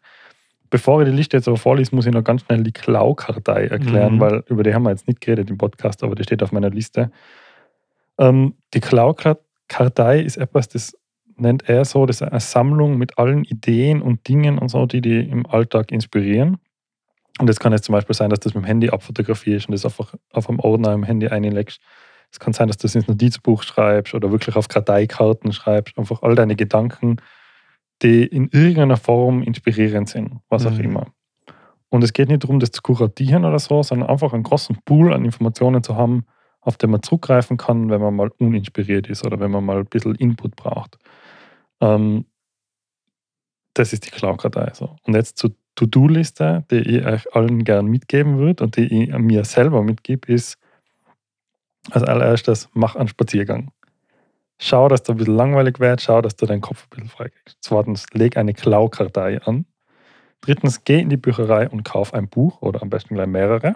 Bevor 0.72 1.02
ich 1.02 1.10
die 1.10 1.16
Liste 1.16 1.38
jetzt 1.38 1.48
aber 1.48 1.58
vorlese, 1.58 1.96
muss 1.96 2.06
ich 2.08 2.14
noch 2.14 2.24
ganz 2.24 2.42
schnell 2.44 2.64
die 2.64 2.72
Klau-Kartei 2.72 3.68
erklären, 3.68 4.16
Mhm. 4.16 4.20
weil 4.20 4.44
über 4.48 4.64
die 4.64 4.74
haben 4.74 4.84
wir 4.84 4.92
jetzt 4.92 5.08
nicht 5.08 5.22
geredet 5.22 5.50
im 5.50 5.58
Podcast, 5.58 6.04
aber 6.04 6.16
die 6.16 6.24
steht 6.24 6.42
auf 6.44 6.52
meiner 6.52 6.70
Liste. 6.72 7.12
Ähm, 8.18 8.56
die 8.74 8.80
Klau-Kartei 8.80 10.20
ist 10.22 10.38
etwas, 10.38 10.68
das 10.70 10.98
nennt 11.38 11.70
er 11.70 11.86
so, 11.86 12.06
das 12.06 12.22
ist 12.22 12.28
eine 12.28 12.40
Sammlung 12.40 12.98
mit 12.98 13.18
allen 13.18 13.44
Ideen 13.46 14.02
und 14.02 14.28
Dingen 14.28 14.58
und 14.58 14.70
so, 14.70 14.86
die 14.86 15.02
die 15.02 15.20
im 15.22 15.46
Alltag 15.46 15.92
inspirieren. 15.92 16.58
Und 17.40 17.48
das 17.48 17.60
kann 17.60 17.72
jetzt 17.72 17.86
zum 17.86 17.94
Beispiel 17.94 18.16
sein, 18.16 18.30
dass 18.30 18.40
du 18.42 18.50
das 18.50 18.54
mit 18.54 18.64
dem 18.64 18.68
Handy 18.68 18.90
abfotografierst 18.90 19.68
und 19.68 19.72
das 19.72 19.86
einfach 19.86 20.14
auf 20.34 20.50
einem 20.50 20.60
Ordner 20.60 20.94
im 20.94 21.04
Handy 21.04 21.28
einlegst. 21.28 21.80
Es 22.32 22.40
kann 22.40 22.54
sein, 22.54 22.68
dass 22.68 22.78
du 22.78 22.84
das 22.84 22.96
ins 22.96 23.08
Notizbuch 23.08 23.64
schreibst 23.64 24.14
oder 24.14 24.30
wirklich 24.32 24.56
auf 24.56 24.68
Karteikarten 24.68 25.52
schreibst. 25.52 25.98
Einfach 25.98 26.22
all 26.22 26.36
deine 26.36 26.56
Gedanken, 26.56 27.18
die 28.04 28.24
in 28.26 28.50
irgendeiner 28.50 28.98
Form 28.98 29.42
inspirierend 29.42 30.10
sind, 30.10 30.34
was 30.50 30.66
auch 30.66 30.72
Mhm. 30.72 30.80
immer. 30.82 31.08
Und 31.90 32.04
es 32.04 32.14
geht 32.14 32.30
nicht 32.30 32.44
darum, 32.44 32.60
das 32.60 32.72
zu 32.72 32.82
kuratieren 32.84 33.46
oder 33.46 33.58
so, 33.58 33.82
sondern 33.82 34.10
einfach 34.10 34.34
einen 34.34 34.44
großen 34.44 34.78
Pool 34.86 35.12
an 35.14 35.26
Informationen 35.26 35.82
zu 35.82 35.96
haben, 35.96 36.26
auf 36.62 36.78
den 36.78 36.92
man 36.92 37.02
zurückgreifen 37.02 37.58
kann, 37.58 37.90
wenn 37.90 38.02
man 38.02 38.16
mal 38.16 38.30
uninspiriert 38.38 39.08
ist 39.08 39.26
oder 39.26 39.40
wenn 39.40 39.50
man 39.50 39.66
mal 39.66 39.78
ein 39.80 39.86
bisschen 39.86 40.14
Input 40.16 40.56
braucht. 40.56 40.98
Ähm, 41.82 42.26
das 43.74 43.94
ist 43.94 44.06
die 44.06 44.12
Cloud-Kartei. 44.12 44.72
So. 44.74 44.98
Und 45.04 45.16
jetzt 45.16 45.38
zur 45.38 45.52
To-Do-Liste, 45.80 46.66
die 46.70 46.80
ich 46.80 47.06
euch 47.06 47.34
allen 47.34 47.64
gern 47.64 47.86
mitgeben 47.86 48.38
würde 48.38 48.66
und 48.66 48.76
die 48.76 49.04
ich 49.04 49.18
mir 49.18 49.46
selber 49.46 49.82
mitgebe, 49.82 50.32
ist 50.32 50.58
als 51.90 52.04
allererstes, 52.04 52.70
mach 52.74 52.96
einen 52.98 53.08
Spaziergang. 53.08 53.72
Schau, 54.58 54.90
dass 54.90 55.04
du 55.04 55.14
ein 55.14 55.18
bisschen 55.18 55.38
langweilig 55.38 55.80
wird, 55.80 56.02
schau, 56.02 56.22
dass 56.22 56.36
du 56.36 56.46
deinen 56.46 56.60
Kopf 56.60 56.84
ein 56.84 56.90
bisschen 56.90 57.10
freikriegst. 57.10 57.58
Zweitens, 57.62 58.06
leg 58.12 58.36
eine 58.36 58.54
Klau-Kartei 58.54 59.42
an. 59.44 59.66
Drittens, 60.42 60.84
geh 60.84 61.00
in 61.00 61.10
die 61.10 61.18
Bücherei 61.18 61.70
und 61.70 61.84
kauf 61.84 62.14
ein 62.14 62.28
Buch 62.28 62.62
oder 62.62 62.82
am 62.82 62.90
besten 62.90 63.16
gleich 63.16 63.28
mehrere. 63.28 63.76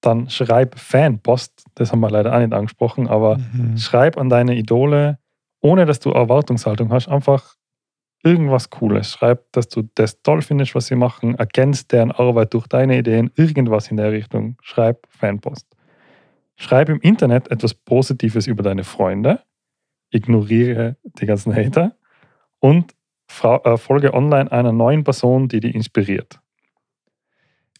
Dann 0.00 0.30
schreib 0.30 0.78
Fanpost, 0.78 1.64
das 1.74 1.90
haben 1.90 2.00
wir 2.00 2.10
leider 2.10 2.32
auch 2.32 2.38
nicht 2.38 2.52
angesprochen, 2.52 3.08
aber 3.08 3.38
Mhm. 3.38 3.76
schreib 3.76 4.16
an 4.16 4.28
deine 4.28 4.54
Idole, 4.54 5.18
ohne 5.60 5.86
dass 5.86 5.98
du 5.98 6.10
Erwartungshaltung 6.12 6.92
hast, 6.92 7.08
einfach 7.08 7.56
irgendwas 8.26 8.70
Cooles. 8.70 9.12
Schreib, 9.12 9.52
dass 9.52 9.68
du 9.68 9.88
das 9.94 10.20
toll 10.22 10.42
findest, 10.42 10.74
was 10.74 10.86
sie 10.86 10.96
machen, 10.96 11.36
ergänzt 11.36 11.92
deren 11.92 12.10
Arbeit 12.10 12.52
durch 12.54 12.66
deine 12.66 12.98
Ideen, 12.98 13.30
irgendwas 13.36 13.88
in 13.88 13.96
der 13.96 14.10
Richtung. 14.10 14.56
Schreib 14.62 15.06
Fanpost. 15.08 15.66
Schreib 16.56 16.88
im 16.88 17.00
Internet 17.00 17.48
etwas 17.50 17.72
Positives 17.74 18.48
über 18.48 18.64
deine 18.64 18.82
Freunde. 18.82 19.40
Ignoriere 20.10 20.96
die 21.20 21.26
ganzen 21.26 21.54
Hater. 21.54 21.94
Und 22.58 22.94
äh, 23.42 23.76
folge 23.76 24.12
online 24.12 24.50
einer 24.50 24.72
neuen 24.72 25.04
Person, 25.04 25.46
die 25.48 25.60
dich 25.60 25.74
inspiriert. 25.74 26.40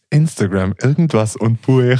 Instagram, 0.09 0.73
irgendwas 0.81 1.35
und 1.35 1.61
Buch. 1.61 1.99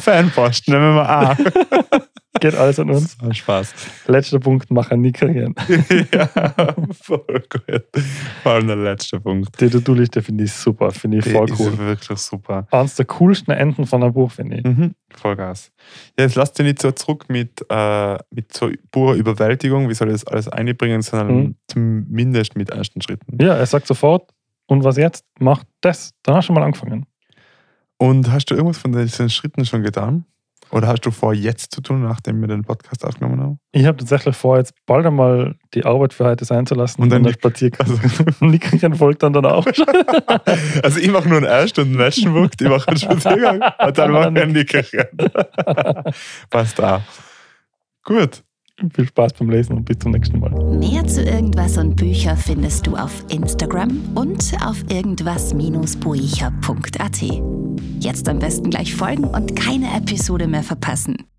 Fanpost, 0.00 0.68
nehmen 0.68 0.94
wir 0.94 1.06
an. 1.06 1.36
Geht 2.38 2.54
alles 2.54 2.78
an 2.78 2.90
uns. 2.90 3.16
Spaß. 3.32 3.74
Letzter 4.06 4.38
Punkt, 4.38 4.70
machen 4.70 5.00
Nickerchen. 5.00 5.54
ja, 6.14 6.28
voll 7.02 7.42
gut. 7.50 7.84
Vor 8.42 8.52
allem 8.52 8.68
der 8.68 8.76
letzte 8.76 9.18
Punkt. 9.20 9.60
Die 9.60 9.68
Tutu-Liste 9.68 10.22
finde 10.22 10.44
ich 10.44 10.52
super, 10.52 10.90
finde 10.92 11.18
ich 11.18 11.28
voll 11.28 11.46
Die 11.46 11.52
cool. 11.58 11.72
Ist 11.72 11.78
wirklich 11.78 12.18
super. 12.20 12.66
Eines 12.70 12.94
der 12.94 13.06
coolsten 13.06 13.50
Enden 13.50 13.84
von 13.84 14.02
einem 14.02 14.12
Buch, 14.12 14.30
finde 14.30 14.58
ich. 14.58 14.64
Mhm. 14.64 14.94
Vollgas. 15.10 15.72
Ja, 16.16 16.24
jetzt 16.24 16.36
lass 16.36 16.52
dich 16.52 16.64
nicht 16.64 16.80
so 16.80 16.92
zurück 16.92 17.24
mit, 17.28 17.64
äh, 17.68 18.16
mit 18.30 18.54
so 18.56 18.70
purer 18.92 19.14
Überwältigung, 19.14 19.88
wie 19.88 19.94
soll 19.94 20.08
ich 20.08 20.14
das 20.14 20.26
alles 20.28 20.48
einbringen, 20.48 21.02
sondern 21.02 21.36
Mhm. 21.36 21.54
zumindest 21.66 22.56
mit 22.56 22.70
ersten 22.70 23.02
Schritten. 23.02 23.38
Ja, 23.42 23.54
er 23.56 23.66
sagt 23.66 23.86
sofort, 23.88 24.30
und 24.66 24.84
was 24.84 24.96
jetzt? 24.96 25.24
Mach 25.40 25.64
das. 25.80 26.12
Dann 26.22 26.36
hast 26.36 26.44
du 26.44 26.46
schon 26.46 26.54
mal 26.54 26.62
angefangen. 26.64 27.06
Und 27.98 28.30
hast 28.30 28.46
du 28.46 28.54
irgendwas 28.54 28.78
von 28.78 28.92
diesen 28.92 29.28
Schritten 29.28 29.64
schon 29.66 29.82
getan? 29.82 30.24
Oder 30.72 30.86
hast 30.86 31.00
du 31.04 31.10
vor, 31.10 31.34
jetzt 31.34 31.74
zu 31.74 31.80
tun, 31.80 32.02
nachdem 32.02 32.40
wir 32.40 32.46
den 32.48 32.62
Podcast 32.62 33.04
aufgenommen 33.04 33.40
haben? 33.40 33.58
Ich 33.72 33.86
habe 33.86 33.96
tatsächlich 33.96 34.36
vor, 34.36 34.56
jetzt 34.58 34.72
bald 34.86 35.04
einmal 35.04 35.56
die 35.74 35.84
Arbeit 35.84 36.14
für 36.14 36.24
heute 36.24 36.44
sein 36.44 36.64
zu 36.66 36.74
lassen 36.76 37.02
Und 37.02 37.10
dann 37.10 37.22
der 37.24 37.32
Nick- 37.32 37.40
Spaziergang. 37.40 37.88
Also, 37.90 37.98
Nickerchen 38.46 38.94
folgt 38.94 39.22
dann 39.24 39.32
danach. 39.32 39.66
also 40.82 41.00
ich 41.00 41.10
mache 41.10 41.28
nur 41.28 41.38
einen 41.38 41.46
ersten 41.46 41.80
und 41.80 41.86
einen 41.88 41.98
letzten 41.98 42.32
Punkt, 42.32 42.60
ich 42.60 42.68
mache 42.68 42.86
einen 42.88 42.98
Spaziergang 42.98 43.60
und 43.86 43.98
dann 43.98 44.12
mache 44.12 44.30
ich 44.30 44.42
einen 44.42 44.52
Nickerchen. 44.52 45.06
Passt 46.50 46.80
auch. 46.80 47.02
Gut. 48.04 48.42
Viel 48.94 49.06
Spaß 49.06 49.34
beim 49.34 49.50
Lesen 49.50 49.76
und 49.76 49.84
bis 49.84 49.98
zum 49.98 50.12
nächsten 50.12 50.38
Mal. 50.38 50.50
Mehr 50.78 51.06
zu 51.06 51.22
irgendwas 51.22 51.76
und 51.76 51.96
Bücher 51.96 52.34
findest 52.36 52.86
du 52.86 52.96
auf 52.96 53.24
Instagram 53.28 54.00
und 54.14 54.52
auf 54.64 54.82
irgendwas-buecher.at. 54.88 57.22
Jetzt 58.00 58.28
am 58.28 58.38
besten 58.38 58.70
gleich 58.70 58.94
folgen 58.94 59.24
und 59.24 59.54
keine 59.54 59.94
Episode 59.96 60.46
mehr 60.46 60.62
verpassen. 60.62 61.29